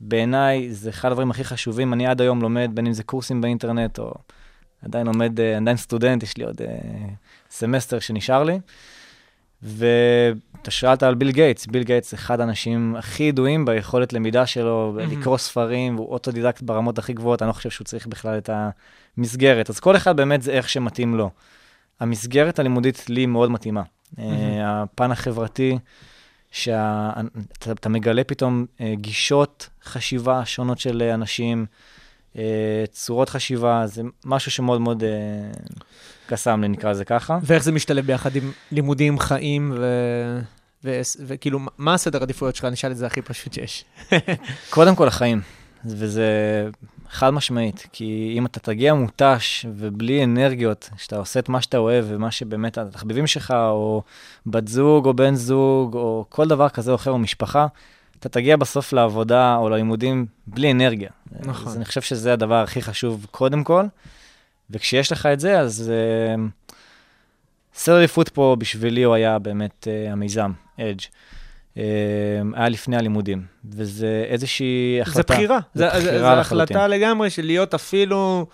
בעיניי 0.00 0.72
זה 0.72 0.90
אחד 0.90 1.10
הדברים 1.10 1.30
הכי 1.30 1.44
חשובים. 1.44 1.92
אני 1.92 2.06
עד 2.06 2.20
היום 2.20 2.42
לומד, 2.42 2.70
בין 2.74 2.86
אם 2.86 2.92
זה 2.92 3.02
קורסים 3.02 3.40
באינטרנט, 3.40 3.98
או 3.98 4.14
עדיין 4.84 5.06
לומד, 5.06 5.40
אה, 5.40 5.56
עדיין 5.56 5.76
סטודנט, 5.76 6.22
יש 6.22 6.36
לי 6.36 6.44
עוד 6.44 6.62
אה, 6.62 6.66
סמסטר 7.50 7.98
שנשאר 7.98 8.44
לי. 8.44 8.60
ואתה 9.62 10.70
שאלת 10.70 11.02
על 11.02 11.14
ביל 11.14 11.30
גייטס, 11.30 11.66
ביל 11.66 11.82
גייטס 11.82 12.14
אחד 12.14 12.40
האנשים 12.40 12.96
הכי 12.98 13.22
ידועים 13.22 13.64
ביכולת 13.64 14.12
למידה 14.12 14.46
שלו, 14.46 14.92
מהמם. 14.96 15.20
לקרוא 15.20 15.38
ספרים, 15.38 15.96
והוא 15.96 16.08
אוטודידקט 16.08 16.62
ברמות 16.62 16.98
הכי 16.98 17.12
גבוהות, 17.12 17.42
אני 17.42 17.48
לא 17.48 17.52
חושב 17.52 17.70
שהוא 17.70 17.84
צריך 17.84 18.06
בכלל 18.06 18.38
את 18.38 18.50
המסגרת. 19.16 19.70
אז 19.70 19.80
כל 19.80 19.96
אחד 19.96 20.16
באמת 20.16 20.42
זה 20.42 20.52
איך 20.52 20.68
שמתאים 20.68 21.14
לו. 21.14 21.30
המסגרת 22.00 22.58
הלימודית 22.58 23.04
לי 23.08 23.26
מאוד 23.26 23.50
מתאימה. 23.50 23.82
אה, 24.18 24.82
הפן 24.82 25.10
החברתי, 25.10 25.78
שאתה 26.50 27.88
מגלה 27.88 28.24
פתאום 28.24 28.66
אה, 28.80 28.94
גישות 28.96 29.68
חשיבה 29.84 30.44
שונות 30.44 30.78
של 30.78 31.02
אנשים, 31.02 31.66
אה, 32.36 32.84
צורות 32.92 33.28
חשיבה, 33.28 33.86
זה 33.86 34.02
משהו 34.24 34.50
שמאוד 34.50 34.80
מאוד 34.80 35.02
קסם 36.26 36.60
לי, 36.62 36.68
נקרא 36.68 36.90
לזה 36.90 37.04
ככה. 37.04 37.38
ואיך 37.42 37.62
זה 37.62 37.72
משתלב 37.72 38.06
ביחד 38.06 38.36
עם 38.36 38.52
לימודים, 38.72 39.18
חיים, 39.18 39.72
ו... 39.76 39.86
ו... 40.84 41.00
וכאילו, 41.26 41.58
מה 41.78 41.94
הסדר 41.94 42.22
עדיפויות 42.22 42.56
שלך? 42.56 42.64
נשאל 42.64 42.90
את 42.90 42.96
זה 42.96 43.06
הכי 43.06 43.22
פשוט 43.22 43.52
שיש. 43.52 43.84
קודם 44.70 44.96
כל 44.96 45.08
החיים, 45.08 45.40
וזה 45.84 46.28
חד 47.10 47.30
משמעית, 47.30 47.86
כי 47.92 48.34
אם 48.38 48.46
אתה 48.46 48.60
תגיע 48.60 48.94
מותש 48.94 49.66
ובלי 49.74 50.24
אנרגיות, 50.24 50.90
שאתה 50.96 51.16
עושה 51.16 51.40
את 51.40 51.48
מה 51.48 51.62
שאתה 51.62 51.78
אוהב 51.78 52.04
ומה 52.08 52.30
שבאמת 52.30 52.78
התחביבים 52.78 53.26
שלך, 53.26 53.50
או 53.50 54.02
בת 54.46 54.68
זוג 54.68 55.06
או 55.06 55.14
בן 55.14 55.34
זוג, 55.34 55.94
או 55.94 56.24
כל 56.28 56.48
דבר 56.48 56.68
כזה 56.68 56.90
או 56.90 56.96
אחר, 56.96 57.10
או 57.10 57.18
משפחה, 57.18 57.66
אתה 58.20 58.28
תגיע 58.28 58.56
בסוף 58.56 58.92
לעבודה 58.92 59.56
או 59.56 59.68
ללימודים 59.68 60.26
בלי 60.46 60.72
אנרגיה. 60.72 61.10
נכון. 61.40 61.68
אז 61.68 61.76
אני 61.76 61.84
חושב 61.84 62.00
שזה 62.00 62.32
הדבר 62.32 62.62
הכי 62.62 62.82
חשוב 62.82 63.26
קודם 63.30 63.64
כל, 63.64 63.84
וכשיש 64.70 65.12
לך 65.12 65.26
את 65.26 65.40
זה, 65.40 65.60
אז 65.60 65.92
uh, 65.92 66.72
סדר 67.74 67.96
עדיפות 67.96 68.28
פה 68.28 68.56
בשבילי 68.58 69.02
הוא 69.02 69.14
היה 69.14 69.38
באמת 69.38 69.86
uh, 69.86 70.12
המיזם, 70.12 70.52
אדג'. 70.80 71.00
Uh, 71.80 71.82
היה 72.54 72.68
לפני 72.68 72.96
הלימודים, 72.96 73.42
וזה 73.64 74.24
איזושהי 74.28 74.98
החלטה. 75.02 75.16
זה 75.16 75.22
בחירה. 75.22 75.58
זה 75.74 75.88
זה, 75.92 76.00
זה, 76.00 76.18
זה. 76.18 76.32
החלטה 76.32 76.86
לגמרי 76.86 77.30
של 77.30 77.44
להיות 77.44 77.74
אפילו 77.74 78.46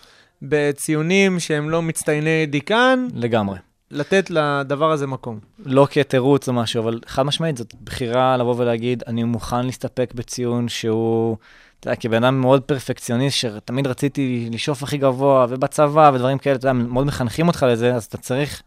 בציונים 0.42 1.40
שהם 1.40 1.70
לא 1.70 1.82
מצטייני 1.82 2.46
דיקן, 2.46 3.06
לגמרי. 3.14 3.58
לתת 3.90 4.30
לדבר 4.30 4.90
הזה 4.90 5.06
מקום. 5.06 5.38
לא 5.58 5.86
כתירוץ 5.90 6.48
או 6.48 6.52
משהו, 6.52 6.82
אבל 6.82 7.00
חד 7.06 7.22
משמעית, 7.22 7.56
זאת 7.56 7.74
בחירה 7.84 8.36
לבוא 8.36 8.54
ולהגיד, 8.58 9.02
אני 9.06 9.24
מוכן 9.24 9.66
להסתפק 9.66 10.12
בציון 10.14 10.68
שהוא, 10.68 11.36
אתה 11.80 11.88
יודע, 11.88 12.00
כבן 12.00 12.24
אדם 12.24 12.40
מאוד 12.40 12.62
פרפקציוניסט, 12.62 13.38
שתמיד 13.38 13.86
רציתי 13.86 14.48
לשאוף 14.52 14.82
הכי 14.82 14.98
גבוה, 14.98 15.46
ובצבא 15.48 16.10
ודברים 16.14 16.38
כאלה, 16.38 16.56
אתה 16.56 16.68
יודע, 16.68 16.72
מאוד 16.72 17.06
מחנכים 17.06 17.48
אותך 17.48 17.66
לזה, 17.68 17.94
אז 17.94 18.04
אתה 18.04 18.18
צריך... 18.18 18.62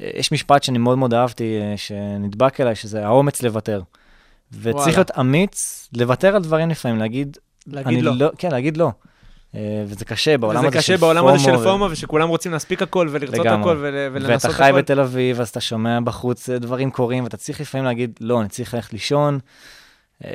אה, 0.00 0.10
יש 0.14 0.32
משפט 0.32 0.62
שאני 0.62 0.78
מאוד 0.78 0.98
מאוד 0.98 1.14
אהבתי, 1.14 1.58
אה, 1.60 1.74
שנדבק 1.76 2.60
אליי, 2.60 2.74
שזה 2.74 3.06
האומץ 3.06 3.42
לוותר. 3.42 3.82
וצריך 4.52 4.74
וואלה. 4.76 4.92
להיות 4.92 5.10
אמיץ, 5.20 5.88
לוותר 5.96 6.36
על 6.36 6.42
דברים 6.42 6.70
לפעמים, 6.70 6.98
להגיד, 6.98 7.36
להגיד 7.66 8.02
לא. 8.02 8.12
לא. 8.16 8.30
כן, 8.38 8.50
להגיד 8.50 8.76
לא. 8.76 8.90
אה, 9.54 9.60
וזה 9.86 10.04
קשה 10.04 10.38
בעולם 10.38 10.58
וזה 10.58 10.68
הזה 10.68 10.82
של 10.82 10.92
קשה 10.92 10.98
פומו. 11.00 11.14
בעולם 11.14 11.26
הזה 11.34 11.44
של 11.44 11.56
ו- 11.56 11.62
פומו, 11.64 11.88
ושכולם 11.90 12.28
רוצים 12.28 12.52
להספיק 12.52 12.82
הכל 12.82 13.08
ולרצות 13.10 13.38
לגמרי. 13.38 13.60
הכל 13.60 13.76
ול- 13.80 13.94
ולנסות 14.12 14.30
ואתה 14.50 14.64
הכל. 14.64 14.64
חי 14.74 14.82
בתל 14.82 15.00
אביב, 15.00 15.40
אז 15.40 15.48
אתה 15.48 15.60
שומע 15.60 16.00
בחוץ 16.00 16.50
דברים 16.50 16.90
קורים, 16.90 17.24
ואתה 17.24 17.36
צריך 17.36 17.60
לפעמים 17.60 17.84
להגיד, 17.84 18.10
לא, 18.20 18.40
אני 18.40 18.48
צריך 18.48 18.74
ללכת 18.74 18.92
לישון. 18.92 19.38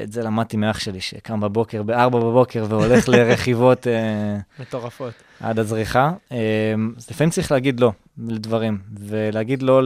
את 0.04 0.12
זה 0.12 0.24
למדתי 0.24 0.58
מאח 0.58 0.80
שלי, 0.80 1.02
שקם 1.02 1.40
בבוקר, 1.40 1.84
ב-4 1.84 2.10
בבוקר, 2.10 2.66
והולך 2.70 3.10
לרכיבות 3.10 3.88
מטורפות. 4.60 5.14
עד 5.42 5.60
הזריחה. 5.60 6.12
אז 6.98 7.10
לפעמים 7.12 7.30
צריך 7.32 7.52
להגיד 7.52 7.80
לא 7.80 7.92
לדברים, 8.18 8.78
ולהגיד 9.00 9.62
לא 9.62 9.82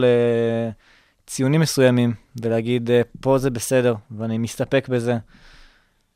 לציונים 1.26 1.60
מסוימים, 1.60 2.14
ולהגיד, 2.42 2.90
אה, 2.90 3.00
פה 3.20 3.38
זה 3.38 3.50
בסדר, 3.50 3.94
ואני 4.10 4.38
מסתפק 4.38 4.88
בזה. 4.88 5.16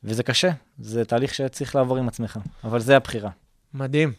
וזה 0.03 0.23
קשה, 0.23 0.49
זה 0.79 1.05
תהליך 1.05 1.33
שצריך 1.33 1.75
לעבור 1.75 1.97
עם 1.97 2.07
עצמך, 2.07 2.39
אבל 2.63 2.79
זה 2.79 2.97
הבחירה. 2.97 3.29
מדהים. 3.73 4.11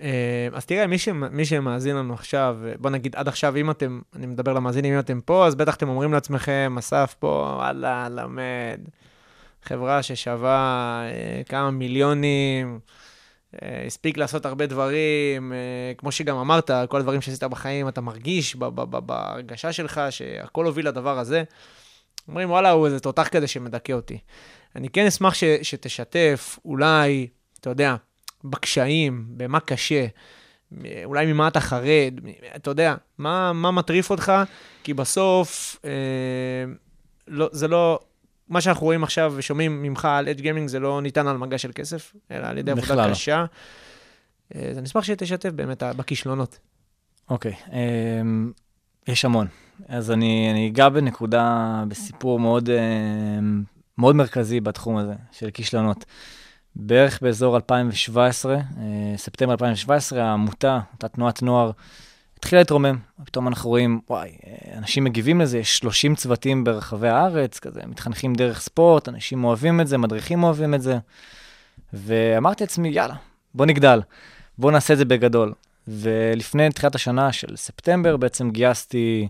אה, 0.00 0.48
אז 0.52 0.66
תראה, 0.66 0.86
מי, 0.86 0.98
ש... 0.98 1.08
מי 1.08 1.44
שמאזין 1.44 1.96
לנו 1.96 2.14
עכשיו, 2.14 2.58
אה, 2.66 2.72
בוא 2.78 2.90
נגיד 2.90 3.16
עד 3.16 3.28
עכשיו, 3.28 3.56
אם 3.56 3.70
אתם, 3.70 4.00
אני 4.16 4.26
מדבר 4.26 4.52
למאזינים, 4.52 4.94
אם 4.94 4.98
אתם 4.98 5.20
פה, 5.20 5.46
אז 5.46 5.54
בטח 5.54 5.76
אתם 5.76 5.88
אומרים 5.88 6.12
לעצמכם, 6.12 6.76
אסף 6.78 7.14
פה, 7.18 7.52
וואלה, 7.56 8.08
למד, 8.08 8.80
חברה 9.62 10.02
ששווה 10.02 11.02
כמה 11.48 11.70
מיליונים, 11.70 12.78
הספיק 13.86 14.16
לעשות 14.16 14.46
הרבה 14.46 14.66
דברים, 14.66 15.52
אה, 15.52 15.58
כמו 15.98 16.12
שגם 16.12 16.36
אמרת, 16.36 16.70
כל 16.88 17.00
הדברים 17.00 17.20
שעשית 17.20 17.44
בחיים, 17.44 17.88
אתה 17.88 18.00
מרגיש 18.00 18.56
בהרגשה 18.56 19.72
שלך 19.72 20.00
שהכל 20.10 20.66
הוביל 20.66 20.88
לדבר 20.88 21.18
הזה. 21.18 21.42
אומרים, 22.28 22.50
וואלה, 22.50 22.70
הוא 22.70 22.86
איזה 22.86 23.00
תותח 23.00 23.28
כזה 23.28 23.46
שמדכא 23.46 23.92
אותי. 23.92 24.18
אני 24.76 24.88
כן 24.88 25.06
אשמח 25.06 25.34
ש- 25.34 25.44
שתשתף, 25.62 26.58
אולי, 26.64 27.26
אתה 27.60 27.70
יודע, 27.70 27.96
בקשיים, 28.44 29.24
במה 29.28 29.60
קשה, 29.60 30.06
אולי 31.04 31.32
ממה 31.32 31.48
אתה 31.48 31.60
חרד, 31.60 32.14
אתה 32.56 32.70
יודע, 32.70 32.94
מה, 33.18 33.52
מה 33.52 33.70
מטריף 33.70 34.10
אותך, 34.10 34.32
כי 34.84 34.94
בסוף, 34.94 35.76
אה, 35.84 35.90
לא, 37.28 37.48
זה 37.52 37.68
לא, 37.68 38.00
מה 38.48 38.60
שאנחנו 38.60 38.86
רואים 38.86 39.04
עכשיו 39.04 39.32
ושומעים 39.36 39.82
ממך 39.82 40.04
על 40.04 40.28
אדג' 40.28 40.40
גיימינג 40.40 40.68
זה 40.68 40.80
לא 40.80 41.02
ניתן 41.02 41.26
על 41.26 41.36
מגע 41.36 41.58
של 41.58 41.70
כסף, 41.74 42.14
אלא 42.30 42.46
על 42.46 42.58
ידי 42.58 42.70
עבודה 42.70 43.06
לא. 43.06 43.10
קשה. 43.12 43.44
אה, 44.54 44.68
אז 44.70 44.78
אני 44.78 44.86
אשמח 44.86 45.04
שתשתף 45.04 45.50
באמת 45.50 45.82
בכישלונות. 45.82 46.58
אוקיי, 47.30 47.52
אמ, 47.72 48.52
יש 49.08 49.24
המון. 49.24 49.46
אז 49.88 50.10
אני, 50.10 50.48
אני 50.50 50.68
אגע 50.68 50.88
בנקודה, 50.88 51.84
בסיפור 51.88 52.40
מאוד, 52.40 52.70
אמ, 52.70 53.62
מאוד 53.98 54.16
מרכזי 54.16 54.60
בתחום 54.60 54.96
הזה, 54.96 55.14
של 55.32 55.50
כישלונות. 55.50 56.04
בערך 56.76 57.22
באזור 57.22 57.56
2017, 57.56 58.54
אה, 58.54 58.60
ספטמבר 59.16 59.52
2017, 59.52 60.24
העמותה, 60.24 60.80
אותה 60.92 61.08
תנועת 61.08 61.42
נוער, 61.42 61.70
התחילה 62.38 62.60
להתרומם. 62.60 62.98
פתאום 63.24 63.48
אנחנו 63.48 63.70
רואים, 63.70 64.00
וואי, 64.10 64.30
אנשים 64.76 65.04
מגיבים 65.04 65.40
לזה, 65.40 65.58
יש 65.58 65.76
30 65.76 66.14
צוותים 66.14 66.64
ברחבי 66.64 67.08
הארץ, 67.08 67.58
כזה, 67.58 67.80
מתחנכים 67.86 68.34
דרך 68.34 68.60
ספורט, 68.60 69.08
אנשים 69.08 69.44
אוהבים 69.44 69.80
את 69.80 69.86
זה, 69.86 69.98
מדריכים 69.98 70.42
אוהבים 70.42 70.74
את 70.74 70.82
זה. 70.82 70.98
ואמרתי 71.92 72.64
לעצמי, 72.64 72.88
יאללה, 72.88 73.14
בוא 73.54 73.66
נגדל, 73.66 74.00
בוא 74.58 74.72
נעשה 74.72 74.92
את 74.92 74.98
זה 74.98 75.04
בגדול. 75.04 75.52
ולפני 75.88 76.70
תחילת 76.70 76.94
השנה 76.94 77.32
של 77.32 77.56
ספטמבר 77.56 78.16
בעצם 78.16 78.50
גייסתי 78.50 79.28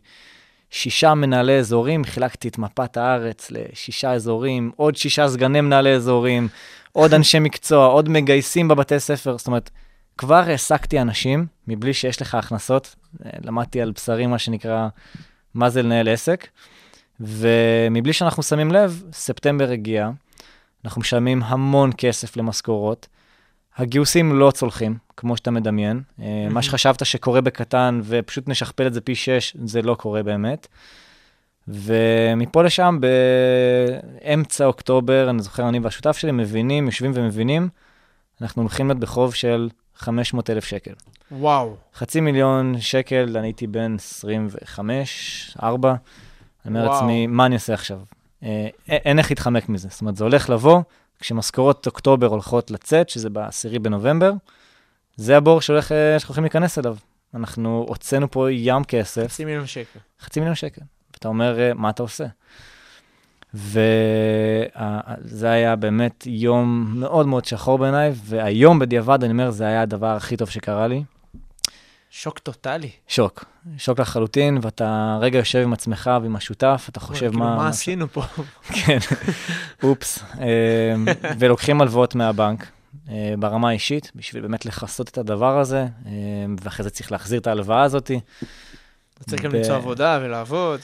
שישה 0.70 1.14
מנהלי 1.14 1.58
אזורים, 1.58 2.04
חילקתי 2.04 2.48
את 2.48 2.58
מפת 2.58 2.96
הארץ 2.96 3.50
לשישה 3.50 4.12
אזורים, 4.12 4.70
עוד 4.76 4.96
שישה 4.96 5.28
סגני 5.28 5.60
מנהלי 5.60 5.94
אזורים, 5.94 6.48
עוד 6.92 7.14
אנשי 7.14 7.38
מקצוע, 7.38 7.86
עוד 7.86 8.08
מגייסים 8.08 8.68
בבתי 8.68 9.00
ספר, 9.00 9.38
זאת 9.38 9.46
אומרת, 9.46 9.70
כבר 10.18 10.44
העסקתי 10.46 11.00
אנשים 11.00 11.46
מבלי 11.68 11.94
שיש 11.94 12.22
לך 12.22 12.34
הכנסות, 12.34 12.94
אה, 13.24 13.30
למדתי 13.44 13.80
על 13.80 13.92
בשרי 13.92 14.26
מה 14.26 14.38
שנקרא, 14.38 14.88
מה 15.54 15.70
זה 15.70 15.82
לנהל 15.82 16.08
עסק, 16.08 16.48
ומבלי 17.20 18.12
שאנחנו 18.12 18.42
שמים 18.42 18.72
לב, 18.72 19.02
ספטמבר 19.12 19.70
הגיע, 19.70 20.10
אנחנו 20.84 21.00
משלמים 21.00 21.42
המון 21.42 21.90
כסף 21.98 22.36
למשכורות, 22.36 23.06
הגיוסים 23.76 24.38
לא 24.38 24.50
צולחים, 24.50 24.96
כמו 25.16 25.36
שאתה 25.36 25.50
מדמיין. 25.50 26.02
אה, 26.22 26.46
מה 26.50 26.62
שחשבת 26.62 27.06
שקורה 27.06 27.40
בקטן 27.40 28.00
ופשוט 28.04 28.48
נשכפל 28.48 28.86
את 28.86 28.94
זה 28.94 29.00
פי 29.00 29.14
6, 29.14 29.56
זה 29.64 29.82
לא 29.82 29.94
קורה 29.94 30.22
באמת. 30.22 30.66
ומפה 31.68 32.62
לשם, 32.62 32.98
באמצע 33.00 34.64
אוקטובר, 34.66 35.30
אני 35.30 35.42
זוכר, 35.42 35.68
אני 35.68 35.78
והשותף 35.78 36.16
שלי 36.16 36.32
מבינים, 36.32 36.86
יושבים 36.86 37.12
ומבינים, 37.14 37.68
אנחנו 38.40 38.62
הולכים 38.62 38.86
להיות 38.86 39.00
בחוב 39.00 39.34
של 39.34 39.68
500 39.96 40.50
אלף 40.50 40.64
שקל. 40.64 40.92
וואו. 41.30 41.76
חצי 41.94 42.20
מיליון 42.20 42.80
שקל, 42.80 43.36
אני 43.38 43.46
הייתי 43.46 43.66
בן 43.66 43.96
25, 43.98 45.56
4. 45.62 45.94
אני 46.66 46.78
אומר. 46.78 46.90
לעצמי, 46.92 47.26
מה 47.26 47.46
אני 47.46 47.54
עושה 47.54 47.74
עכשיו? 47.74 48.00
אה, 48.42 48.48
א- 48.88 48.92
אין 48.92 49.18
איך 49.18 49.30
להתחמק 49.30 49.68
מזה. 49.68 49.88
זאת 49.90 50.00
אומרת, 50.00 50.16
זה 50.16 50.24
הולך 50.24 50.50
לבוא, 50.50 50.80
כשמשכורות 51.20 51.86
אוקטובר 51.86 52.26
הולכות 52.26 52.70
לצאת, 52.70 53.08
שזה 53.08 53.30
ב-10 53.30 53.78
בנובמבר, 53.82 54.32
זה 55.16 55.36
הבור 55.36 55.60
שהולך, 55.60 55.92
אה, 55.92 55.96
שאנחנו 56.18 56.28
הולכים 56.32 56.44
להיכנס 56.44 56.78
אליו. 56.78 56.96
אנחנו 57.34 57.84
הוצאנו 57.88 58.30
פה 58.30 58.52
ים 58.52 58.84
כסף, 58.84 59.24
חצי 59.32 59.44
מיליון 59.44 59.66
שקל. 59.66 59.98
חצי 60.20 60.40
מיליון 60.40 60.54
שקל. 60.56 60.80
ואתה 61.14 61.28
אומר, 61.28 61.60
אה, 61.60 61.74
מה 61.74 61.90
אתה 61.90 62.02
עושה? 62.02 62.24
וזה 63.54 65.50
היה 65.50 65.76
באמת 65.76 66.24
יום 66.26 66.94
מאוד 66.96 67.26
מאוד 67.26 67.44
שחור 67.44 67.78
בעיניי, 67.78 68.12
והיום 68.24 68.78
בדיעבד, 68.78 69.24
אני 69.24 69.32
אומר, 69.32 69.50
זה 69.50 69.66
היה 69.66 69.82
הדבר 69.82 70.16
הכי 70.16 70.36
טוב 70.36 70.50
שקרה 70.50 70.86
לי. 70.86 71.04
שוק 72.10 72.38
טוטאלי. 72.38 72.90
שוק, 73.08 73.44
שוק 73.78 74.00
לחלוטין, 74.00 74.58
ואתה 74.62 75.18
רגע 75.20 75.38
יושב 75.38 75.58
עם 75.58 75.72
עצמך 75.72 76.10
ועם 76.22 76.36
השותף, 76.36 76.86
אתה 76.88 77.00
חושב 77.00 77.28
כאילו, 77.28 77.38
מה... 77.38 77.56
מה 77.56 77.68
עשינו 77.68 78.08
פה? 78.08 78.22
כן, 78.84 78.98
אופס. 79.82 80.24
אמ, 80.38 81.06
ולוקחים 81.38 81.80
הלוואות 81.80 82.14
מהבנק 82.14 82.66
אה, 83.08 83.34
ברמה 83.38 83.68
האישית, 83.68 84.12
בשביל 84.14 84.42
באמת 84.42 84.66
לכסות 84.66 85.08
את 85.08 85.18
הדבר 85.18 85.58
הזה, 85.58 85.86
אמ, 86.06 86.56
ואחרי 86.62 86.84
זה 86.84 86.90
צריך 86.90 87.12
להחזיר 87.12 87.40
את 87.40 87.46
ההלוואה 87.46 87.82
הזאת. 87.82 88.10
צריך 89.26 89.42
גם 89.42 89.54
למצוא 89.54 89.74
עבודה 89.74 90.18
ולעבוד. 90.22 90.80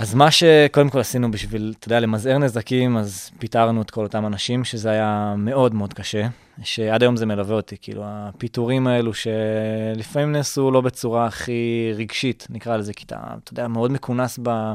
אז 0.00 0.14
מה 0.14 0.30
שקודם 0.30 0.90
כל 0.90 0.98
עשינו 1.00 1.30
בשביל, 1.30 1.74
אתה 1.78 1.86
יודע, 1.86 2.00
למזער 2.00 2.38
נזקים, 2.38 2.96
אז 2.96 3.30
פיטרנו 3.38 3.82
את 3.82 3.90
כל 3.90 4.02
אותם 4.02 4.26
אנשים, 4.26 4.64
שזה 4.64 4.90
היה 4.90 5.34
מאוד 5.38 5.74
מאוד 5.74 5.94
קשה, 5.94 6.26
שעד 6.62 7.02
היום 7.02 7.16
זה 7.16 7.26
מלווה 7.26 7.56
אותי, 7.56 7.76
כאילו, 7.82 8.02
הפיטורים 8.06 8.86
האלו 8.86 9.12
שלפעמים 9.14 10.32
נעשו 10.32 10.70
לא 10.70 10.80
בצורה 10.80 11.26
הכי 11.26 11.92
רגשית, 11.96 12.46
נקרא 12.50 12.76
לזה, 12.76 12.92
כי 12.92 13.04
אתה, 13.04 13.16
אתה 13.44 13.52
יודע, 13.52 13.68
מאוד 13.68 13.92
מכונס 13.92 14.38
ב... 14.42 14.72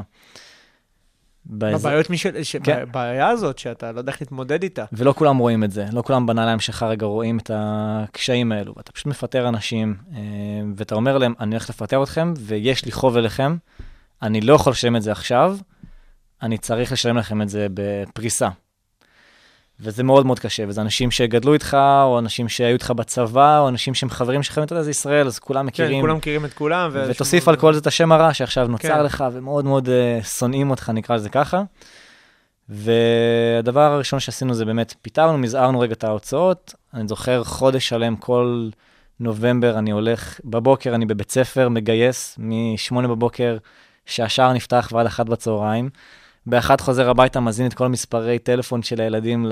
באזור- 1.44 1.78
בבעיות 1.80 2.10
משל... 2.10 2.42
ש- 2.42 2.56
כן. 2.56 2.84
בבעיה 2.88 3.28
הזאת 3.28 3.58
שאתה 3.58 3.92
לא 3.92 3.98
יודע 3.98 4.12
איך 4.12 4.20
להתמודד 4.22 4.62
איתה. 4.62 4.84
ולא 4.92 5.12
כולם 5.12 5.36
רואים 5.38 5.64
את 5.64 5.70
זה, 5.70 5.86
לא 5.92 6.02
כולם 6.02 6.26
בנעליים 6.26 6.60
שלך 6.60 6.82
רגע 6.82 7.06
רואים 7.06 7.38
את 7.38 7.50
הקשיים 7.54 8.52
האלו, 8.52 8.74
ואתה 8.76 8.92
פשוט 8.92 9.06
מפטר 9.06 9.48
אנשים, 9.48 9.96
אה, 10.14 10.20
ואתה 10.76 10.94
אומר 10.94 11.18
להם, 11.18 11.34
אני 11.40 11.50
הולך 11.50 11.70
לפטר 11.70 12.02
אתכם, 12.02 12.34
ויש 12.40 12.84
לי 12.84 12.92
חוב 12.92 13.16
אליכם, 13.16 13.56
אני 14.22 14.40
לא 14.40 14.54
יכול 14.54 14.70
לשלם 14.70 14.96
את 14.96 15.02
זה 15.02 15.12
עכשיו, 15.12 15.56
אני 16.42 16.58
צריך 16.58 16.92
לשלם 16.92 17.16
לכם 17.16 17.42
את 17.42 17.48
זה 17.48 17.66
בפריסה. 17.74 18.48
וזה 19.80 20.02
מאוד 20.02 20.26
מאוד 20.26 20.38
קשה, 20.38 20.64
וזה 20.68 20.80
אנשים 20.80 21.10
שגדלו 21.10 21.54
איתך, 21.54 21.76
או 22.02 22.18
אנשים 22.18 22.48
שהיו 22.48 22.72
איתך 22.72 22.90
בצבא, 22.90 23.58
או 23.58 23.68
אנשים 23.68 23.94
שהם 23.94 24.10
חברים 24.10 24.42
שלכם, 24.42 24.62
אתה 24.62 24.72
יודע, 24.72 24.82
זה 24.82 24.90
ישראל, 24.90 25.26
אז 25.26 25.38
כולם 25.38 25.60
כן, 25.60 25.66
מכירים. 25.66 26.00
כולם 26.00 26.16
מכירים 26.16 26.44
את 26.44 26.54
כולם. 26.54 26.90
ו- 26.92 27.04
ותוסיף 27.08 27.48
על 27.48 27.56
כל 27.56 27.72
זה 27.72 27.80
את 27.80 27.86
השם 27.86 28.12
הרע 28.12 28.34
שעכשיו 28.34 28.68
נוצר 28.68 28.88
כן. 28.88 29.02
לך, 29.02 29.24
ומאוד 29.32 29.64
מאוד 29.64 29.88
uh, 29.88 30.24
שונאים 30.26 30.70
אותך, 30.70 30.90
נקרא 30.94 31.16
לזה 31.16 31.28
ככה. 31.28 31.62
והדבר 32.68 33.92
הראשון 33.92 34.20
שעשינו 34.20 34.54
זה 34.54 34.64
באמת, 34.64 34.94
פיטרנו, 35.02 35.38
מזערנו 35.38 35.80
רגע 35.80 35.92
את 35.92 36.04
ההוצאות. 36.04 36.74
אני 36.94 37.08
זוכר 37.08 37.44
חודש 37.44 37.88
שלם 37.88 38.16
כל 38.16 38.68
נובמבר 39.20 39.78
אני 39.78 39.90
הולך, 39.90 40.40
בבוקר 40.44 40.94
אני 40.94 41.06
בבית 41.06 41.30
ספר, 41.30 41.68
מגייס 41.68 42.38
מ-8 42.38 43.06
בבוקר, 43.08 43.56
שהשער 44.06 44.52
נפתח 44.52 44.88
ועד 44.92 45.06
1 45.06 45.26
בצהריים. 45.26 45.90
באחת 46.46 46.80
חוזר 46.80 47.10
הביתה, 47.10 47.40
מזין 47.40 47.66
את 47.66 47.74
כל 47.74 47.88
מספרי 47.88 48.38
טלפון 48.38 48.82
של 48.82 49.00
הילדים 49.00 49.46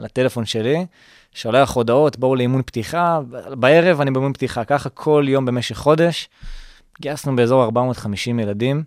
לטלפון 0.00 0.44
שלי, 0.44 0.86
שולח 1.34 1.70
הודעות, 1.70 2.18
בואו 2.18 2.34
לאימון 2.34 2.62
פתיחה, 2.62 3.20
בערב 3.50 4.00
אני 4.00 4.10
באימון 4.10 4.32
פתיחה, 4.32 4.64
ככה 4.64 4.88
כל 4.88 5.24
יום 5.28 5.44
במשך 5.46 5.76
חודש. 5.76 6.28
גייסנו 7.00 7.36
באזור 7.36 7.64
450 7.64 8.38
ילדים, 8.38 8.84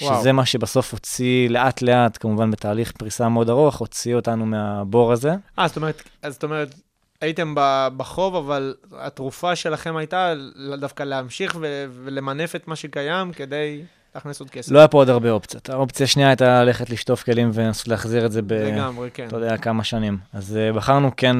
וואו. 0.00 0.20
שזה 0.20 0.32
מה 0.32 0.46
שבסוף 0.46 0.92
הוציא 0.92 1.48
לאט 1.48 1.82
לאט, 1.82 2.18
כמובן 2.20 2.50
בתהליך 2.50 2.92
פריסה 2.92 3.28
מאוד 3.28 3.50
ארוך, 3.50 3.76
הוציא 3.76 4.14
אותנו 4.14 4.46
מהבור 4.46 5.12
הזה. 5.12 5.32
אה, 5.58 5.68
זאת 5.68 5.76
אומרת, 5.76 6.02
אז 6.22 6.32
זאת 6.32 6.44
אומרת, 6.44 6.74
הייתם 7.20 7.54
בחוב, 7.96 8.34
אבל 8.34 8.74
התרופה 8.92 9.56
שלכם 9.56 9.96
הייתה 9.96 10.34
דווקא 10.80 11.02
להמשיך 11.02 11.56
ולמנף 12.04 12.56
את 12.56 12.68
מה 12.68 12.76
שקיים 12.76 13.32
כדי 13.32 13.82
להכניס 14.14 14.40
עוד 14.40 14.50
כסף. 14.50 14.72
לא 14.72 14.78
היה 14.78 14.88
פה 14.88 14.98
עוד 14.98 15.08
הרבה 15.08 15.30
אופציות. 15.30 15.70
האופציה 15.70 16.04
השנייה 16.04 16.28
הייתה 16.28 16.64
ללכת 16.64 16.90
לשטוף 16.90 17.22
כלים 17.22 17.50
ולנסות 17.54 17.88
להחזיר 17.88 18.26
את 18.26 18.32
זה 18.32 18.42
ב... 18.42 18.52
לגמרי, 18.52 19.10
כן. 19.14 19.26
אתה 19.26 19.36
יודע, 19.36 19.56
כמה 19.56 19.84
שנים. 19.84 20.18
אז 20.32 20.58
uh, 20.72 20.76
בחרנו 20.76 21.10
כן 21.16 21.36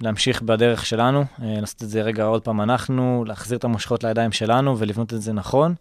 להמשיך 0.00 0.42
בדרך 0.42 0.86
שלנו, 0.86 1.22
uh, 1.22 1.42
לעשות 1.42 1.82
את 1.82 1.88
זה 1.88 2.02
רגע 2.02 2.24
עוד 2.24 2.42
פעם 2.42 2.60
אנחנו, 2.60 3.24
להחזיר 3.26 3.58
את 3.58 3.64
המושכות 3.64 4.04
לידיים 4.04 4.32
שלנו 4.32 4.78
ולבנות 4.78 5.14
את 5.14 5.22
זה 5.22 5.32
נכון. 5.32 5.74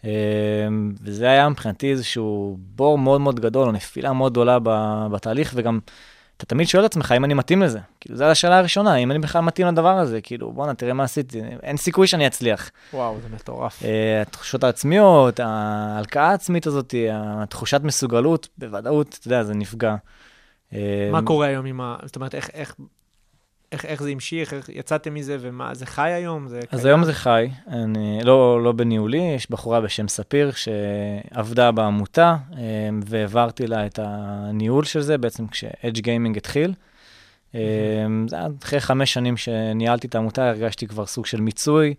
Uh, 0.00 0.04
וזה 1.02 1.30
היה 1.30 1.48
מבחינתי 1.48 1.90
איזשהו 1.90 2.56
בור 2.60 2.98
מאוד 2.98 3.20
מאוד 3.20 3.40
גדול, 3.40 3.66
או 3.66 3.72
נפילה 3.72 4.12
מאוד 4.12 4.32
גדולה 4.32 4.58
בתהליך, 5.10 5.52
וגם 5.56 5.78
אתה 6.42 6.48
תמיד 6.48 6.68
שואל 6.68 6.84
את 6.84 6.90
עצמך 6.90 7.14
אם 7.16 7.24
אני 7.24 7.34
מתאים 7.34 7.62
לזה. 7.62 7.78
כאילו, 8.00 8.16
זו 8.16 8.24
השאלה 8.24 8.58
הראשונה, 8.58 8.96
אם 8.96 9.10
אני 9.10 9.18
בכלל 9.18 9.40
מתאים 9.40 9.66
לדבר 9.66 9.98
הזה. 9.98 10.20
כאילו, 10.20 10.52
בואנה, 10.52 10.74
תראה 10.74 10.92
מה 10.92 11.04
עשיתי, 11.04 11.40
אין 11.62 11.76
סיכוי 11.76 12.06
שאני 12.06 12.26
אצליח. 12.26 12.70
וואו, 12.94 13.16
זה 13.22 13.28
מטורף. 13.34 13.82
אה, 13.84 14.22
התחושות 14.22 14.64
העצמיות, 14.64 15.40
ההלקאה 15.40 16.28
העצמית 16.30 16.66
הזאת, 16.66 16.94
התחושת 17.12 17.80
מסוגלות, 17.84 18.48
בוודאות, 18.58 19.18
אתה 19.20 19.26
יודע, 19.28 19.42
זה 19.44 19.54
נפגע. 19.54 19.94
אה, 20.72 21.08
מה 21.12 21.22
קורה 21.22 21.46
היום 21.46 21.66
עם 21.66 21.80
ה... 21.80 21.96
זאת 22.04 22.16
אומרת, 22.16 22.34
איך, 22.34 22.50
איך, 22.54 22.74
איך, 23.72 23.84
איך 23.84 24.02
זה 24.02 24.10
המשיך, 24.10 24.52
איך 24.52 24.68
יצאתם 24.68 25.14
מזה, 25.14 25.36
ומה, 25.40 25.74
זה 25.74 25.86
חי 25.86 26.10
היום? 26.10 26.48
זה 26.48 26.60
אז 26.70 26.80
קיים? 26.80 26.86
היום 26.86 27.04
זה 27.04 27.12
חי, 27.12 27.50
אני, 27.66 28.20
לא, 28.24 28.62
לא 28.62 28.72
בניהולי, 28.72 29.32
יש 29.36 29.50
בחורה 29.50 29.80
בשם 29.80 30.08
ספיר 30.08 30.52
שעבדה 30.52 31.70
בעמותה, 31.72 32.36
אה, 32.58 32.60
והעברתי 33.04 33.66
לה 33.66 33.86
את 33.86 33.98
הניהול 34.02 34.84
של 34.84 35.00
זה, 35.00 35.18
בעצם 35.18 35.46
כש-Edge 35.46 35.98
Gaming 35.98 36.36
התחיל. 36.36 36.74
אה, 37.54 37.60
זה 38.26 38.36
היה 38.36 38.46
אחרי 38.62 38.80
חמש 38.80 39.12
שנים 39.12 39.36
שניהלתי 39.36 40.06
את 40.06 40.14
העמותה, 40.14 40.48
הרגשתי 40.48 40.86
כבר 40.86 41.06
סוג 41.06 41.26
של 41.26 41.40
מיצוי, 41.40 41.94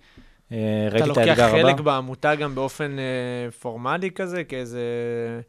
ראיתי 0.92 1.04
את 1.04 1.08
לוקח 1.08 1.22
האתגר 1.22 1.46
הבא. 1.46 1.62
חלק 1.62 1.80
בעמותה 1.80 2.36
גם 2.36 2.56
באופן 2.56 2.96
אה, 3.00 3.52
פורמלי 3.52 4.12
כזה, 4.12 4.44
כאיזה... 4.44 4.82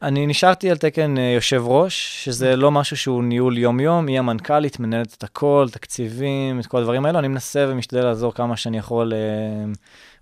אני 0.01 0.27
נשארתי 0.27 0.71
על 0.71 0.77
תקן 0.77 1.17
אה, 1.17 1.23
יושב 1.35 1.63
ראש, 1.65 2.23
שזה 2.25 2.55
לא 2.55 2.71
משהו 2.71 2.97
שהוא 2.97 3.23
ניהול 3.23 3.57
יום-יום, 3.57 4.07
היא 4.07 4.19
המנכ"לית, 4.19 4.79
מנהלת 4.79 5.13
את 5.17 5.23
הכל, 5.23 5.67
תקציבים, 5.71 6.59
את 6.59 6.65
כל 6.65 6.77
הדברים 6.77 7.05
האלו, 7.05 7.19
אני 7.19 7.27
מנסה 7.27 7.65
ומשתדל 7.69 8.03
לעזור 8.03 8.33
כמה 8.33 8.57
שאני 8.57 8.77
יכול 8.77 9.13
אה, 9.13 9.19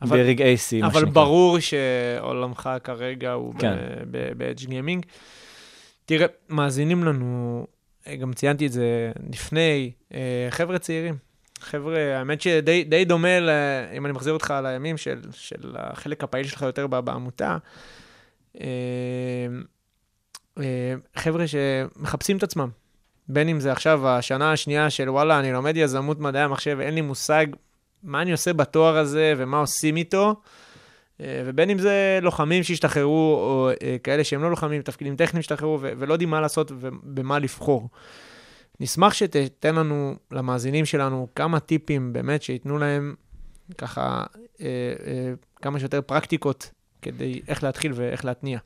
אבל- 0.02 0.18
ברגעי 0.18 0.58
שיא, 0.58 0.82
מה 0.82 0.88
אבל 0.88 1.00
שנקרא. 1.00 1.14
ברור 1.14 1.58
שעולמך 1.60 2.70
כרגע 2.84 3.32
הוא 3.32 3.54
כן. 3.60 3.76
ב-Edge 4.12 4.66
Gaming. 4.68 5.06
תראה, 6.06 6.28
מאזינים 6.50 7.04
לנו, 7.04 7.66
אה, 8.08 8.16
גם 8.16 8.34
ציינתי 8.34 8.66
את 8.68 8.72
זה 8.72 9.12
לפני, 9.34 9.92
אה, 10.14 10.20
חבר'ה 10.50 10.80
צעירים. 10.80 11.33
חבר'ה, 11.64 12.18
האמת 12.18 12.42
שדי 12.42 12.84
די 12.84 13.06
דומה, 13.06 13.40
ל, 13.40 13.50
אם 13.94 14.06
אני 14.06 14.14
מחזיר 14.14 14.34
אותך 14.34 14.54
לימים 14.64 14.98
של, 14.98 15.20
של 15.32 15.76
החלק 15.80 16.24
הפעיל 16.24 16.48
שלך 16.48 16.62
יותר 16.62 16.88
בעמותה. 16.88 17.58
אה, 18.62 18.68
אה, 20.60 20.94
חבר'ה 21.16 21.46
שמחפשים 21.48 22.38
את 22.38 22.44
עצמם. 22.44 22.70
בין 23.28 23.50
אם 23.50 23.60
זה 23.60 23.72
עכשיו 23.72 24.08
השנה 24.08 24.52
השנייה 24.52 24.90
של 24.90 25.10
וואלה, 25.10 25.40
אני 25.40 25.52
לומד 25.52 25.78
יזמות 25.78 26.20
מדעי 26.20 26.42
המחשב, 26.42 26.78
אין 26.80 26.94
לי 26.94 27.02
מושג 27.02 27.46
מה 28.04 28.22
אני 28.22 28.32
עושה 28.32 28.54
בתואר 28.54 28.98
הזה 28.98 29.34
ומה 29.38 29.60
עושים 29.60 29.96
איתו. 29.96 30.36
אה, 31.22 31.42
ובין 31.46 31.70
אם 31.70 31.80
זה 31.80 32.20
לוחמים 32.22 32.64
שהשתחררו, 32.64 33.36
או 33.36 33.70
כאלה 34.04 34.24
שהם 34.24 34.42
לא 34.42 34.50
לוחמים, 34.50 34.82
תפקידים 34.82 35.16
טכניים 35.16 35.42
שהשתחררו, 35.42 35.78
ולא 35.82 36.14
יודעים 36.14 36.30
מה 36.30 36.42
לעשות 36.42 36.72
ובמה 36.80 37.40
לבחור. 37.40 37.90
נשמח 38.84 39.14
שתתן 39.14 39.76
לנו, 39.76 40.16
למאזינים 40.32 40.86
שלנו, 40.86 41.28
כמה 41.36 41.60
טיפים 41.60 42.14
באמת 42.14 42.44
שייתנו 42.44 42.78
להם 42.78 43.16
ככה 43.78 44.24
אה, 44.62 44.66
אה, 45.08 45.34
כמה 45.62 45.80
שיותר 45.80 46.02
פרקטיקות 46.02 46.72
כדי 47.02 47.42
איך 47.48 47.64
להתחיל 47.64 47.92
ואיך 47.96 48.26
להתניע. 48.26 48.60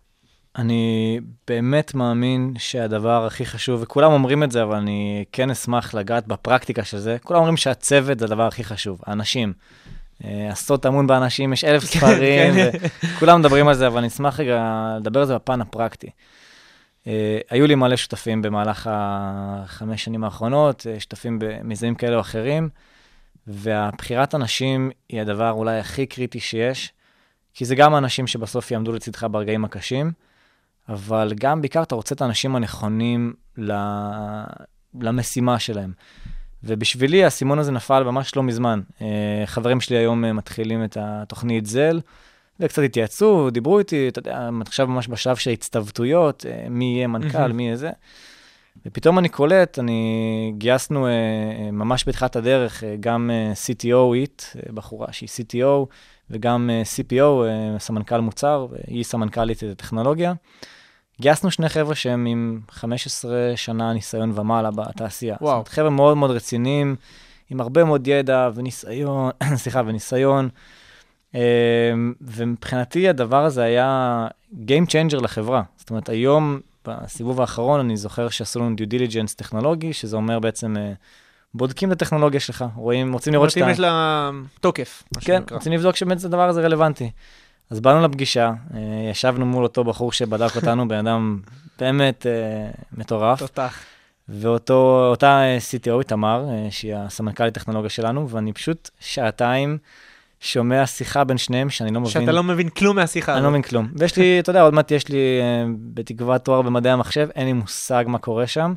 אני 0.55 1.19
באמת 1.47 1.93
מאמין 1.93 2.53
שהדבר 2.57 3.25
הכי 3.25 3.45
חשוב, 3.45 3.81
וכולם 3.83 4.11
אומרים 4.11 4.43
את 4.43 4.51
זה, 4.51 4.63
אבל 4.63 4.75
אני 4.75 5.25
כן 5.31 5.49
אשמח 5.49 5.93
לגעת 5.93 6.27
בפרקטיקה 6.27 6.83
של 6.83 6.97
זה, 6.97 7.17
כולם 7.23 7.39
אומרים 7.39 7.57
שהצוות 7.57 8.19
זה 8.19 8.25
הדבר 8.25 8.47
הכי 8.47 8.63
חשוב, 8.63 9.01
האנשים. 9.05 9.53
אה, 10.23 10.49
הסוד 10.51 10.79
טמון 10.79 11.07
באנשים, 11.07 11.53
יש 11.53 11.63
אלף 11.63 11.83
ספרים, 11.83 12.53
כן. 12.53 12.71
וכולם 13.15 13.39
מדברים 13.39 13.67
על 13.67 13.75
זה, 13.75 13.87
אבל 13.87 13.97
אני 13.97 14.07
אשמח 14.07 14.39
רגע 14.39 14.87
לדבר 14.99 15.19
על 15.19 15.25
זה 15.25 15.35
בפן 15.35 15.61
הפרקטי. 15.61 16.09
אה, 17.07 17.39
היו 17.49 17.67
לי 17.67 17.75
מלא 17.75 17.95
שותפים 17.95 18.41
במהלך 18.41 18.89
החמש 18.91 20.03
שנים 20.03 20.23
האחרונות, 20.23 20.87
אה, 20.89 20.99
שותפים 20.99 21.39
במיזמים 21.39 21.95
כאלה 21.95 22.15
או 22.15 22.21
אחרים, 22.21 22.69
והבחירת 23.47 24.35
אנשים 24.35 24.91
היא 25.09 25.21
הדבר 25.21 25.51
אולי 25.51 25.79
הכי 25.79 26.05
קריטי 26.05 26.39
שיש, 26.39 26.93
כי 27.53 27.65
זה 27.65 27.75
גם 27.75 27.93
האנשים 27.93 28.27
שבסוף 28.27 28.71
יעמדו 28.71 28.93
לצדך 28.93 29.27
ברגעים 29.31 29.65
הקשים, 29.65 30.11
אבל 30.89 31.33
גם 31.39 31.61
בעיקר 31.61 31.83
אתה 31.83 31.95
רוצה 31.95 32.15
את 32.15 32.21
האנשים 32.21 32.55
הנכונים. 32.55 33.33
למשימה 35.01 35.59
שלהם. 35.59 35.91
ובשבילי 36.63 37.23
האסימון 37.23 37.59
הזה 37.59 37.71
נפל 37.71 38.03
ממש 38.03 38.35
לא 38.35 38.43
מזמן. 38.43 38.81
אה, 39.01 39.43
חברים 39.45 39.81
שלי 39.81 39.97
היום 39.97 40.35
מתחילים 40.35 40.83
את 40.83 40.97
התוכנית 40.99 41.65
זל, 41.65 42.01
וקצת 42.59 42.81
התייעצו, 42.83 43.49
דיברו 43.49 43.79
איתי, 43.79 44.07
אתה 44.07 44.19
יודע, 44.19 44.49
עכשיו 44.61 44.87
ממש 44.87 45.07
בשלב 45.07 45.35
של 45.35 45.51
הצטוותויות, 45.51 46.45
אה, 46.49 46.69
מי 46.69 46.85
יהיה 46.85 47.07
מנכ"ל. 47.07 47.51
מי 47.51 47.63
יהיה 47.63 47.75
זה. 47.75 47.89
ופתאום 48.85 49.19
אני 49.19 49.29
קולט, 49.29 49.79
אני 49.79 50.53
גייסנו 50.57 51.07
אה, 51.07 51.11
אה, 51.11 51.71
ממש 51.71 52.03
בתחילת 52.07 52.35
הדרך 52.35 52.83
גם 52.99 53.31
CTO-ית, 53.53 54.55
בחורה 54.73 55.07
שהיא 55.11 55.29
CTO, 55.29 55.85
וגם 56.29 56.69
CPO, 56.95 57.43
סמנכ"ל 57.79 58.19
מוצר, 58.19 58.67
והיא 58.71 59.03
סמנכ"לית 59.03 59.63
אה, 59.63 59.75
טכנולוגיה. 59.75 60.33
גייסנו 61.21 61.51
שני 61.51 61.69
חבר'ה 61.69 61.95
שהם 61.95 62.25
עם 62.25 62.59
15 62.71 63.53
שנה 63.55 63.93
ניסיון 63.93 64.39
ומעלה 64.39 64.71
בתעשייה. 64.71 65.35
וואו. 65.41 65.49
זאת 65.49 65.53
אומרת, 65.53 65.67
חבר'ה 65.67 65.89
מאוד 65.89 66.17
מאוד 66.17 66.31
רציניים, 66.31 66.95
עם 67.49 67.61
הרבה 67.61 67.83
מאוד 67.83 68.07
ידע 68.07 68.49
וניסיון, 68.55 69.31
סליחה, 69.55 69.81
וניסיון. 69.85 70.49
אה, 71.35 71.41
ומבחינתי 72.21 73.09
הדבר 73.09 73.45
הזה 73.45 73.63
היה 73.63 74.27
Game 74.53 74.89
Changer 74.89 75.23
לחברה. 75.23 75.63
זאת 75.77 75.89
אומרת, 75.89 76.09
היום, 76.09 76.59
בסיבוב 76.85 77.41
האחרון, 77.41 77.79
אני 77.79 77.97
זוכר 77.97 78.29
שעשו 78.29 78.59
לנו 78.59 78.75
due 78.75 78.93
diligence 78.93 79.35
טכנולוגי, 79.35 79.93
שזה 79.93 80.15
אומר 80.15 80.39
בעצם, 80.39 80.77
אה, 80.77 80.93
בודקים 81.53 81.91
את 81.91 82.01
הטכנולוגיה 82.01 82.39
שלך, 82.39 82.65
רואים, 82.75 83.13
רוצים 83.13 83.33
לראות 83.33 83.57
אומרת, 83.57 83.67
אם 83.67 83.73
יש 83.73 83.79
לה 83.79 84.31
תוקף, 84.61 85.03
מה 85.15 85.21
כן, 85.21 85.37
שנקרא. 85.39 85.57
רוצים 85.57 85.73
לבדוק 85.73 85.95
שבאמת 85.95 86.23
הדבר 86.23 86.49
הזה 86.49 86.61
רלוונטי. 86.61 87.11
אז 87.69 87.79
באנו 87.79 88.07
לפגישה, 88.07 88.51
אה, 88.73 88.79
ישבנו 89.11 89.45
מול 89.45 89.63
אותו 89.63 89.83
בחור 89.83 90.11
שבדק 90.11 90.55
אותנו, 90.61 90.87
בן 90.87 91.07
אדם 91.07 91.39
באמת 91.79 92.25
אה, 92.25 92.69
מטורף, 92.91 93.39
תותח. 93.39 93.79
ואותה 94.29 95.41
CTO, 95.59 96.03
תמר, 96.03 96.45
אה, 96.49 96.67
שהיא 96.71 96.95
הסמנכ"לית 96.95 97.53
טכנולוגיה 97.53 97.89
שלנו, 97.89 98.29
ואני 98.29 98.53
פשוט 98.53 98.89
שעתיים 98.99 99.77
שומע 100.39 100.85
שיחה 100.85 101.23
בין 101.23 101.37
שניהם 101.37 101.69
שאני 101.69 101.91
לא 101.91 101.99
מבין. 102.01 102.11
שאתה 102.11 102.31
לא 102.31 102.43
מבין 102.43 102.69
כלום 102.69 102.95
מהשיחה 102.95 103.35
אני 103.35 103.43
לא 103.43 103.49
מבין 103.49 103.61
כלום. 103.61 103.87
ויש 103.95 104.17
לי, 104.17 104.39
אתה 104.39 104.49
יודע, 104.49 104.61
עוד 104.61 104.73
מעט 104.73 104.91
יש 104.91 105.09
לי 105.09 105.39
אה, 105.41 105.65
בתקווה 105.93 106.39
תואר 106.39 106.61
במדעי 106.61 106.91
המחשב, 106.91 107.27
אין 107.35 107.45
לי 107.45 107.53
מושג 107.53 108.03
מה 108.07 108.17
קורה 108.17 108.47
שם, 108.47 108.73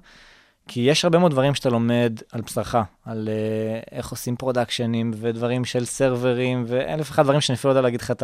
כי 0.69 0.81
יש 0.81 1.05
הרבה 1.05 1.19
מאוד 1.19 1.33
דברים 1.33 1.55
שאתה 1.55 1.69
לומד 1.69 2.21
על 2.33 2.41
בשרך, 2.41 2.77
על 3.05 3.29
אה, 3.29 3.81
איך 3.99 4.11
עושים 4.11 4.37
פרודקשנים 4.37 5.11
ודברים 5.15 5.65
של 5.65 5.85
סרברים, 5.85 6.65
ואלף 6.69 7.11
אחד 7.11 7.23
דברים 7.23 7.41
שאני 7.41 7.57
אפילו 7.57 7.69
לא 7.69 7.79
יודע 7.79 7.83
להגיד 7.83 8.01
לך 8.01 8.11
את 8.11 8.23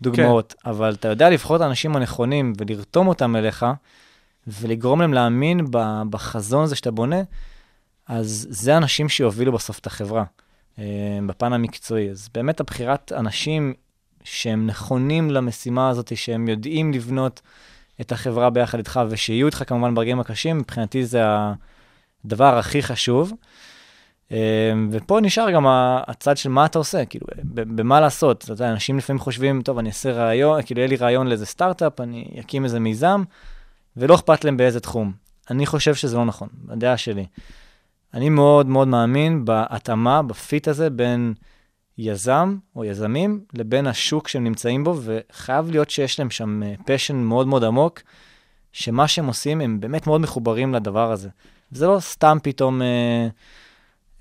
הדוגמאות, 0.00 0.54
כן. 0.62 0.70
אבל 0.70 0.94
אתה 0.94 1.08
יודע 1.08 1.30
לבחור 1.30 1.56
את 1.56 1.60
האנשים 1.60 1.96
הנכונים 1.96 2.52
ולרתום 2.58 3.08
אותם 3.08 3.36
אליך, 3.36 3.66
ולגרום 4.46 5.00
להם 5.00 5.14
להאמין 5.14 5.66
בחזון 6.10 6.64
הזה 6.64 6.76
שאתה 6.76 6.90
בונה, 6.90 7.20
אז 8.06 8.46
זה 8.50 8.76
אנשים 8.76 9.08
שיובילו 9.08 9.52
בסוף 9.52 9.78
את 9.78 9.86
החברה, 9.86 10.24
בפן 11.26 11.52
המקצועי. 11.52 12.10
אז 12.10 12.28
באמת 12.34 12.60
הבחירת 12.60 13.12
אנשים 13.12 13.74
שהם 14.24 14.66
נכונים 14.66 15.30
למשימה 15.30 15.88
הזאת, 15.88 16.16
שהם 16.16 16.48
יודעים 16.48 16.92
לבנות 16.92 17.40
את 18.00 18.12
החברה 18.12 18.50
ביחד 18.50 18.78
איתך, 18.78 19.00
ושיהיו 19.10 19.46
איתך 19.46 19.62
כמובן 19.66 19.94
ברגעים 19.94 20.20
הקשים, 20.20 20.58
מבחינתי 20.58 21.06
זה 21.06 21.22
הדבר 22.24 22.58
הכי 22.58 22.82
חשוב. 22.82 23.32
אה, 24.32 24.72
ופה 24.90 25.20
נשאר 25.20 25.50
גם 25.50 25.66
הצד 26.06 26.36
של 26.36 26.48
מה 26.48 26.66
אתה 26.66 26.78
עושה, 26.78 27.04
כאילו, 27.04 27.26
במה 27.54 28.00
לעשות. 28.00 28.44
אתה 28.44 28.52
יודע, 28.52 28.70
אנשים 28.70 28.98
לפעמים 28.98 29.20
חושבים, 29.20 29.62
טוב, 29.62 29.78
אני 29.78 29.88
אעשה 29.88 30.12
רעיון, 30.12 30.62
כאילו, 30.62 30.80
יהיה 30.80 30.88
לי 30.88 30.96
רעיון 30.96 31.26
לאיזה 31.26 31.46
סטארט-אפ, 31.46 32.00
אני 32.00 32.36
אקים 32.40 32.64
איזה 32.64 32.80
מיזם, 32.80 33.22
ולא 33.96 34.14
אכפת 34.14 34.44
להם 34.44 34.56
באיזה 34.56 34.80
תחום. 34.80 35.12
אני 35.50 35.66
חושב 35.66 35.94
שזה 35.94 36.16
לא 36.16 36.24
נכון, 36.24 36.48
הדעה 36.68 36.96
שלי. 36.96 37.26
אני 38.14 38.28
מאוד 38.28 38.66
מאוד 38.66 38.88
מאמין 38.88 39.44
בהתאמה, 39.44 40.22
בפיט 40.22 40.68
הזה 40.68 40.90
בין 40.90 41.34
יזם 41.98 42.56
או 42.76 42.84
יזמים 42.84 43.40
לבין 43.54 43.86
השוק 43.86 44.28
שהם 44.28 44.44
נמצאים 44.44 44.84
בו, 44.84 45.00
וחייב 45.02 45.70
להיות 45.70 45.90
שיש 45.90 46.18
להם 46.18 46.30
שם 46.30 46.62
פשן 46.86 47.16
מאוד 47.16 47.46
מאוד 47.46 47.64
עמוק, 47.64 48.00
שמה 48.72 49.08
שהם 49.08 49.26
עושים, 49.26 49.60
הם 49.60 49.80
באמת 49.80 50.06
מאוד 50.06 50.20
מחוברים 50.20 50.74
לדבר 50.74 51.12
הזה. 51.12 51.28
זה 51.70 51.86
לא 51.86 52.00
סתם 52.00 52.38
פתאום, 52.42 52.82
אה, 52.82 53.28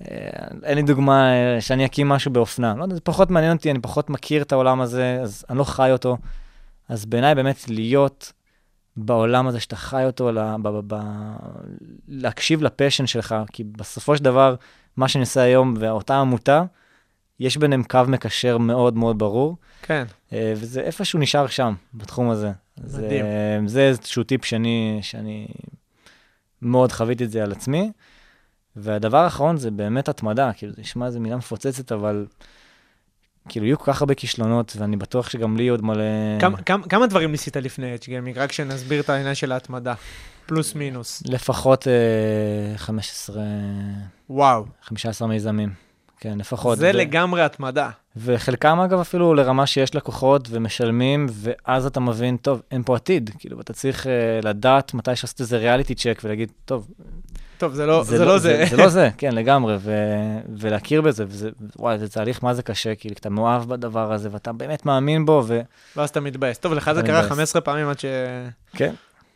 אה, 0.01 0.47
אין 0.63 0.77
לי 0.77 0.83
דוגמה 0.83 1.31
אה, 1.31 1.61
שאני 1.61 1.85
אקים 1.85 2.09
משהו 2.09 2.31
באופנה. 2.31 2.75
לא 2.77 2.83
יודע, 2.83 2.95
זה 2.95 3.01
פחות 3.01 3.31
מעניין 3.31 3.55
אותי, 3.55 3.71
אני 3.71 3.79
פחות 3.79 4.09
מכיר 4.09 4.41
את 4.41 4.51
העולם 4.51 4.81
הזה, 4.81 5.19
אז 5.21 5.45
אני 5.49 5.57
לא 5.57 5.63
חי 5.63 5.91
אותו. 5.91 6.17
אז 6.89 7.05
בעיניי 7.05 7.35
באמת 7.35 7.69
להיות 7.69 8.33
בעולם 8.97 9.47
הזה 9.47 9.59
שאתה 9.59 9.75
חי 9.75 10.03
אותו, 10.05 10.31
ל, 10.31 10.39
ב, 10.61 10.67
ב, 10.67 10.95
ב, 10.95 10.99
להקשיב 12.07 12.63
לפשן 12.63 13.07
שלך, 13.07 13.35
כי 13.51 13.63
בסופו 13.63 14.17
של 14.17 14.23
דבר, 14.23 14.55
מה 14.97 15.07
שאני 15.07 15.21
עושה 15.21 15.41
היום 15.41 15.73
ואותה 15.79 16.17
עמותה, 16.17 16.63
יש 17.39 17.57
ביניהם 17.57 17.83
קו 17.83 17.99
מקשר 18.07 18.57
מאוד 18.57 18.97
מאוד 18.97 19.19
ברור, 19.19 19.57
כן, 19.81 20.05
אה, 20.33 20.53
וזה 20.55 20.81
איפשהו 20.81 21.19
נשאר 21.19 21.47
שם, 21.47 21.73
בתחום 21.93 22.29
הזה. 22.29 22.51
מדהים. 22.77 23.25
זה, 23.67 23.73
זה 23.73 23.81
איזשהו 23.81 24.23
טיפ 24.23 24.45
שאני, 24.45 24.99
שאני 25.01 25.47
מאוד 26.61 26.91
חוויתי 26.91 27.23
את 27.23 27.31
זה 27.31 27.43
על 27.43 27.51
עצמי. 27.51 27.91
והדבר 28.75 29.17
האחרון 29.17 29.57
זה 29.57 29.71
באמת 29.71 30.09
התמדה, 30.09 30.53
כאילו, 30.53 30.73
זה 30.73 30.81
נשמע 30.81 31.05
איזה 31.05 31.19
מילה 31.19 31.37
מפוצצת, 31.37 31.91
אבל 31.91 32.25
כאילו, 33.49 33.65
יהיו 33.65 33.79
כל 33.79 33.93
כך 33.93 34.01
הרבה 34.01 34.13
כישלונות, 34.13 34.73
ואני 34.79 34.97
בטוח 34.97 35.29
שגם 35.29 35.57
לי 35.57 35.67
עוד 35.67 35.83
מלא... 35.85 36.03
כמה- 36.39 36.57
כמה- 36.61 36.87
כמה 36.87 37.07
דברים 37.07 37.31
ניסית 37.31 37.57
לפני 37.57 37.93
אדג' 37.93 38.05
גיימינג? 38.05 38.37
רק 38.37 38.51
שנסביר 38.51 38.99
את 39.01 39.09
העניין 39.09 39.35
של 39.35 39.51
ההתמדה. 39.51 39.93
פלוס 40.45 40.75
מינוס. 40.75 41.23
לפחות 41.25 41.87
אה, 41.87 41.93
15, 42.77 43.35
וואו, 44.29 44.65
15 44.83 45.27
מיזמים. 45.27 45.86
כן, 46.19 46.37
לפחות. 46.37 46.77
זה 46.77 46.91
ו- 46.93 46.97
לגמרי 46.97 47.41
התמדה. 47.41 47.89
וחלקם, 48.17 48.79
אגב, 48.79 48.99
אפילו 48.99 49.33
לרמה 49.33 49.65
שיש 49.65 49.95
לקוחות 49.95 50.47
ומשלמים, 50.51 51.25
ואז 51.31 51.85
אתה 51.85 51.99
מבין, 51.99 52.37
טוב, 52.37 52.61
אין 52.71 52.83
פה 52.83 52.95
עתיד. 52.95 53.29
כאילו, 53.39 53.61
אתה 53.61 53.73
צריך 53.73 54.07
אה, 54.07 54.11
לדעת 54.43 54.93
מתי 54.93 55.15
שעשית 55.15 55.39
איזה 55.39 55.57
ריאליטי 55.57 55.95
צ'ק 55.95 56.21
ולהגיד, 56.23 56.51
טוב, 56.65 56.87
טוב, 57.57 57.73
זה 57.73 57.85
לא 57.85 58.03
זה. 58.03 58.25
לא 58.25 58.37
זה. 58.37 58.65
זה 58.69 58.77
לא 58.77 58.89
זה, 58.89 59.09
כן, 59.17 59.35
לגמרי, 59.35 59.75
ו, 59.79 59.91
ולהכיר 60.57 61.01
בזה, 61.01 61.25
וזה, 61.27 61.49
וואי, 61.79 61.97
זה 61.97 62.09
תהליך 62.09 62.43
מה 62.43 62.53
זה 62.53 62.63
קשה, 62.63 62.95
כאילו, 62.95 63.15
אתה 63.19 63.29
מאוהב 63.29 63.63
בדבר 63.69 64.13
הזה, 64.13 64.29
ואתה 64.31 64.53
באמת 64.53 64.85
מאמין 64.85 65.25
בו, 65.25 65.43
ו... 65.47 65.61
ואז 65.95 66.09
אתה 66.09 66.19
מתבאס. 66.19 66.57
טוב, 66.57 66.73
לך 66.73 66.91
זה 66.91 67.01
קרה 67.03 67.15
מתבאס. 67.17 67.29
15 67.31 67.61
פעמים 67.61 67.87
עד 67.89 67.99
ש... 67.99 68.05
כן. 68.73 68.93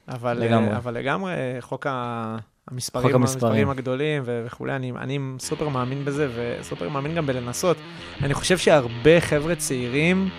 אבל 0.07 0.33
לגמרי. 0.37 0.75
אבל 0.77 0.93
לגמרי, 0.93 1.31
חוק 1.59 1.87
ה- 1.89 2.37
המספרים, 2.67 3.05
חוק 3.05 3.15
המספרים. 3.15 3.45
המספרים 3.45 3.69
הגדולים 3.69 4.23
ו- 4.25 4.43
וכולי, 4.45 4.75
אני, 4.75 4.91
אני 4.91 5.19
סופר 5.39 5.69
מאמין 5.69 6.05
בזה, 6.05 6.27
וסופר 6.35 6.89
מאמין 6.89 7.15
גם 7.15 7.25
בלנסות. 7.25 7.77
אני 8.23 8.33
חושב 8.33 8.57
שהרבה 8.57 9.21
חבר'ה 9.21 9.55
צעירים, 9.55 10.29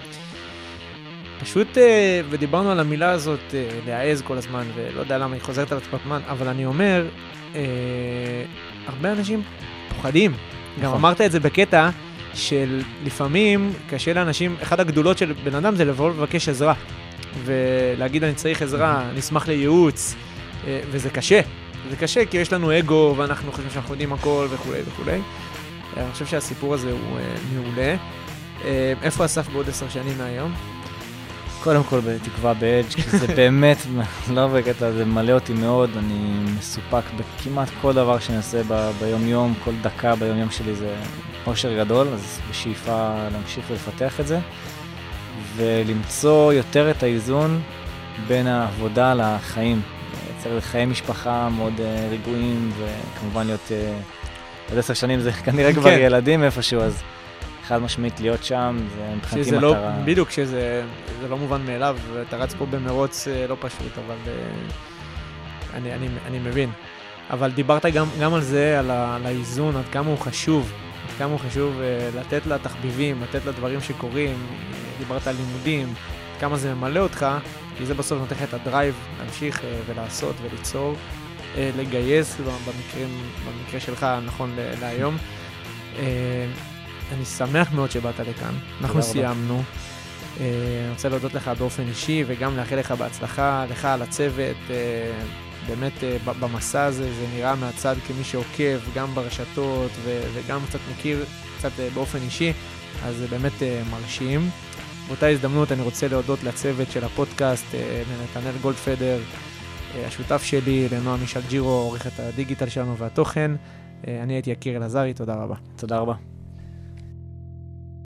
פשוט, 1.40 1.78
אה, 1.78 2.20
ודיברנו 2.30 2.70
על 2.70 2.80
המילה 2.80 3.10
הזאת, 3.10 3.54
אה, 3.54 3.68
להעז 3.86 4.22
כל 4.22 4.36
הזמן, 4.36 4.66
ולא 4.74 5.00
יודע 5.00 5.18
למה 5.18 5.34
היא 5.34 5.42
חוזרת 5.42 5.72
על 5.72 5.78
עצמה 5.78 5.98
זמן, 6.04 6.20
אבל 6.28 6.48
אני 6.48 6.66
אומר, 6.66 7.06
אה, 7.54 7.60
הרבה 8.86 9.12
אנשים 9.12 9.42
פוחדים. 9.88 10.32
גם 10.78 10.84
נכון. 10.84 10.98
אמרת 10.98 11.20
את 11.20 11.32
זה 11.32 11.40
בקטע 11.40 11.90
של 12.34 12.82
לפעמים 13.04 13.72
קשה 13.88 14.12
לאנשים, 14.12 14.56
אחת 14.62 14.80
הגדולות 14.80 15.18
של 15.18 15.32
בן 15.44 15.54
אדם 15.54 15.74
זה 15.76 15.84
לבוא 15.84 16.10
ולבקש 16.10 16.48
עזרה. 16.48 16.74
ולהגיד 17.44 18.24
אני 18.24 18.34
צריך 18.34 18.62
עזרה, 18.62 19.10
אני 19.10 19.20
אשמח 19.20 19.48
לייעוץ, 19.48 20.14
וזה 20.64 21.10
קשה. 21.10 21.40
זה 21.90 21.96
קשה 21.96 22.26
כי 22.26 22.36
יש 22.36 22.52
לנו 22.52 22.78
אגו 22.78 23.14
ואנחנו 23.16 23.52
חושבים 23.52 23.70
שאנחנו 23.70 23.94
יודעים 23.94 24.12
הכל 24.12 24.46
וכולי 24.50 24.80
וכולי. 24.86 25.20
אני 25.96 26.12
חושב 26.12 26.26
שהסיפור 26.26 26.74
הזה 26.74 26.92
הוא 26.92 27.18
אה, 27.18 27.34
מעולה. 27.54 27.96
אה, 28.64 28.92
איפה 29.02 29.24
אסף 29.24 29.48
בעוד 29.48 29.68
עשר 29.68 29.88
שנים 29.88 30.18
מהיום? 30.18 30.52
קודם 31.62 31.84
כל 31.84 32.00
בתקווה 32.00 32.54
באדג', 32.54 32.88
כי 32.88 33.18
זה 33.18 33.26
באמת, 33.36 33.76
לא 34.30 34.46
בקטע, 34.48 34.92
זה 34.92 35.04
מלא 35.04 35.32
אותי 35.32 35.52
מאוד, 35.52 35.90
אני 35.96 36.44
מסופק 36.58 37.02
בכמעט 37.16 37.68
כל 37.80 37.92
דבר 37.92 38.18
שאני 38.18 38.36
עושה 38.38 38.62
ב- 38.68 38.90
ביום-יום, 39.00 39.54
כל 39.64 39.72
דקה 39.82 40.16
ביום-יום 40.16 40.50
שלי 40.50 40.74
זה 40.74 40.94
אושר 41.46 41.78
גדול, 41.78 42.08
אז 42.08 42.40
בשאיפה 42.50 43.14
להמשיך 43.32 43.64
ולפתח 43.70 44.20
את 44.20 44.26
זה, 44.26 44.38
ולמצוא 45.56 46.52
יותר 46.52 46.90
את 46.90 47.02
האיזון 47.02 47.60
בין 48.28 48.46
העבודה 48.46 49.14
לחיים. 49.14 49.80
לייצר 50.46 50.60
חיי 50.60 50.86
משפחה 50.86 51.48
מאוד 51.48 51.80
אה, 51.80 52.08
רגועים, 52.10 52.72
וכמובן 52.78 53.46
להיות, 53.46 53.72
אה, 53.72 53.98
עוד 54.70 54.78
עשר 54.78 54.94
שנים 54.94 55.20
זה 55.20 55.32
כנראה 55.44 55.72
כבר 55.72 55.90
כן. 55.90 55.98
ילדים 56.00 56.44
איפשהו, 56.44 56.80
אז 56.80 57.02
חד 57.66 57.78
משמעית 57.78 58.20
להיות 58.20 58.44
שם, 58.44 58.78
זה 58.96 59.14
מבחינתי 59.16 59.44
שזה 59.44 59.56
מטרה. 59.56 59.70
לא, 59.70 60.04
בדיוק, 60.04 60.30
שזה 60.30 60.82
זה 61.20 61.28
לא 61.28 61.38
מובן 61.38 61.66
מאליו, 61.66 61.96
ואתה 62.12 62.36
רץ 62.36 62.54
פה 62.54 62.66
במרוץ 62.66 63.28
אה, 63.28 63.46
לא 63.46 63.56
פשוט, 63.60 63.98
אבל 64.06 64.16
אה, 64.26 64.32
אני, 65.74 65.94
אני, 65.94 66.08
אני 66.26 66.38
מבין. 66.38 66.70
אבל 67.30 67.50
דיברת 67.50 67.86
גם, 67.86 68.06
גם 68.20 68.34
על 68.34 68.40
זה, 68.40 68.78
על, 68.78 68.90
ה, 68.90 69.16
על 69.16 69.26
האיזון, 69.26 69.76
עד 69.76 69.84
כמה 69.92 70.10
הוא 70.10 70.18
חשוב, 70.18 70.72
עד 71.08 71.18
כמה 71.18 71.30
הוא 71.30 71.38
חשוב 71.38 71.80
אה, 71.80 72.20
לתת 72.20 72.46
לתחביבים, 72.46 73.22
לתת 73.22 73.46
לדברים 73.46 73.80
שקורים, 73.80 74.36
דיברת 74.98 75.26
על 75.26 75.36
לימודים, 75.36 75.88
עד 76.34 76.40
כמה 76.40 76.56
זה 76.56 76.74
ממלא 76.74 77.00
אותך, 77.00 77.26
כי 77.78 77.86
זה 77.86 77.94
בסוף 77.94 78.18
נותן 78.18 78.34
לך 78.34 78.42
את 78.42 78.54
הדרייב 78.54 78.94
להמשיך 79.18 79.64
אה, 79.64 79.80
ולעשות 79.86 80.36
וליצור, 80.42 80.96
אה, 81.56 81.70
לגייס, 81.76 82.36
במקרים, 82.40 83.22
במקרה 83.46 83.80
שלך, 83.80 84.06
נכון 84.26 84.56
להיום. 84.80 85.16
אה, 85.98 86.46
אני 87.12 87.24
שמח 87.24 87.72
מאוד 87.72 87.90
שבאת 87.90 88.20
לכאן, 88.20 88.54
אנחנו. 88.80 89.02
סיימנו. 89.02 89.62
אני 90.40 90.90
רוצה 90.90 91.08
להודות 91.08 91.34
לך 91.34 91.50
באופן 91.58 91.82
אישי 91.88 92.24
וגם 92.26 92.56
לאחל 92.56 92.76
לך 92.76 92.92
בהצלחה, 92.92 93.64
לך. 93.70 93.84
אה, 93.84 93.96
באמת 95.66 95.92
במסע 96.40 96.84
הזה 96.84 97.04
זה 97.04 97.26
נראה 97.34 97.54
מהצד 97.54 97.96
כמי 98.06 98.24
שעוקב 98.24 98.78
גם 98.94 99.14
ברשתות 99.14 99.90
וגם 100.04 100.60
קצת 100.68 100.78
מכיר 100.92 101.24
קצת 101.58 101.70
באופן 101.94 102.18
אישי, 102.18 102.52
אז 103.04 103.16
זה 103.16 103.26
באמת 103.26 103.62
מרשים. 103.90 104.50
באותה 105.08 105.26
הזדמנות 105.26 105.72
אני 105.72 105.82
רוצה 105.82 106.08
להודות 106.08 106.44
לצוות 106.44 106.90
של 106.90 107.04
הפודקאסט, 107.04 107.74
אה, 107.74 108.02
לנתנאל 108.10 108.54
גולדפדר, 108.62 109.18
אה, 109.94 110.06
השותף 110.06 110.42
שלי, 110.42 110.88
לנועם 110.92 111.22
ישק 111.22 111.40
ג'ירו, 111.48 111.68
עורכת 111.68 112.20
הדיגיטל 112.20 112.68
שלנו 112.68 112.96
והתוכן. 112.96 113.50
אה, 114.08 114.22
אני 114.22 114.32
הייתי 114.32 114.50
יקיר 114.50 114.76
אלעזרי, 114.76 115.14
תודה 115.14 115.34
רבה. 115.34 115.54
תודה 115.76 115.98
רבה. 115.98 116.14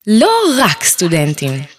לא 0.07 0.31
רק 0.59 0.83
סטודנטים. 0.83 1.76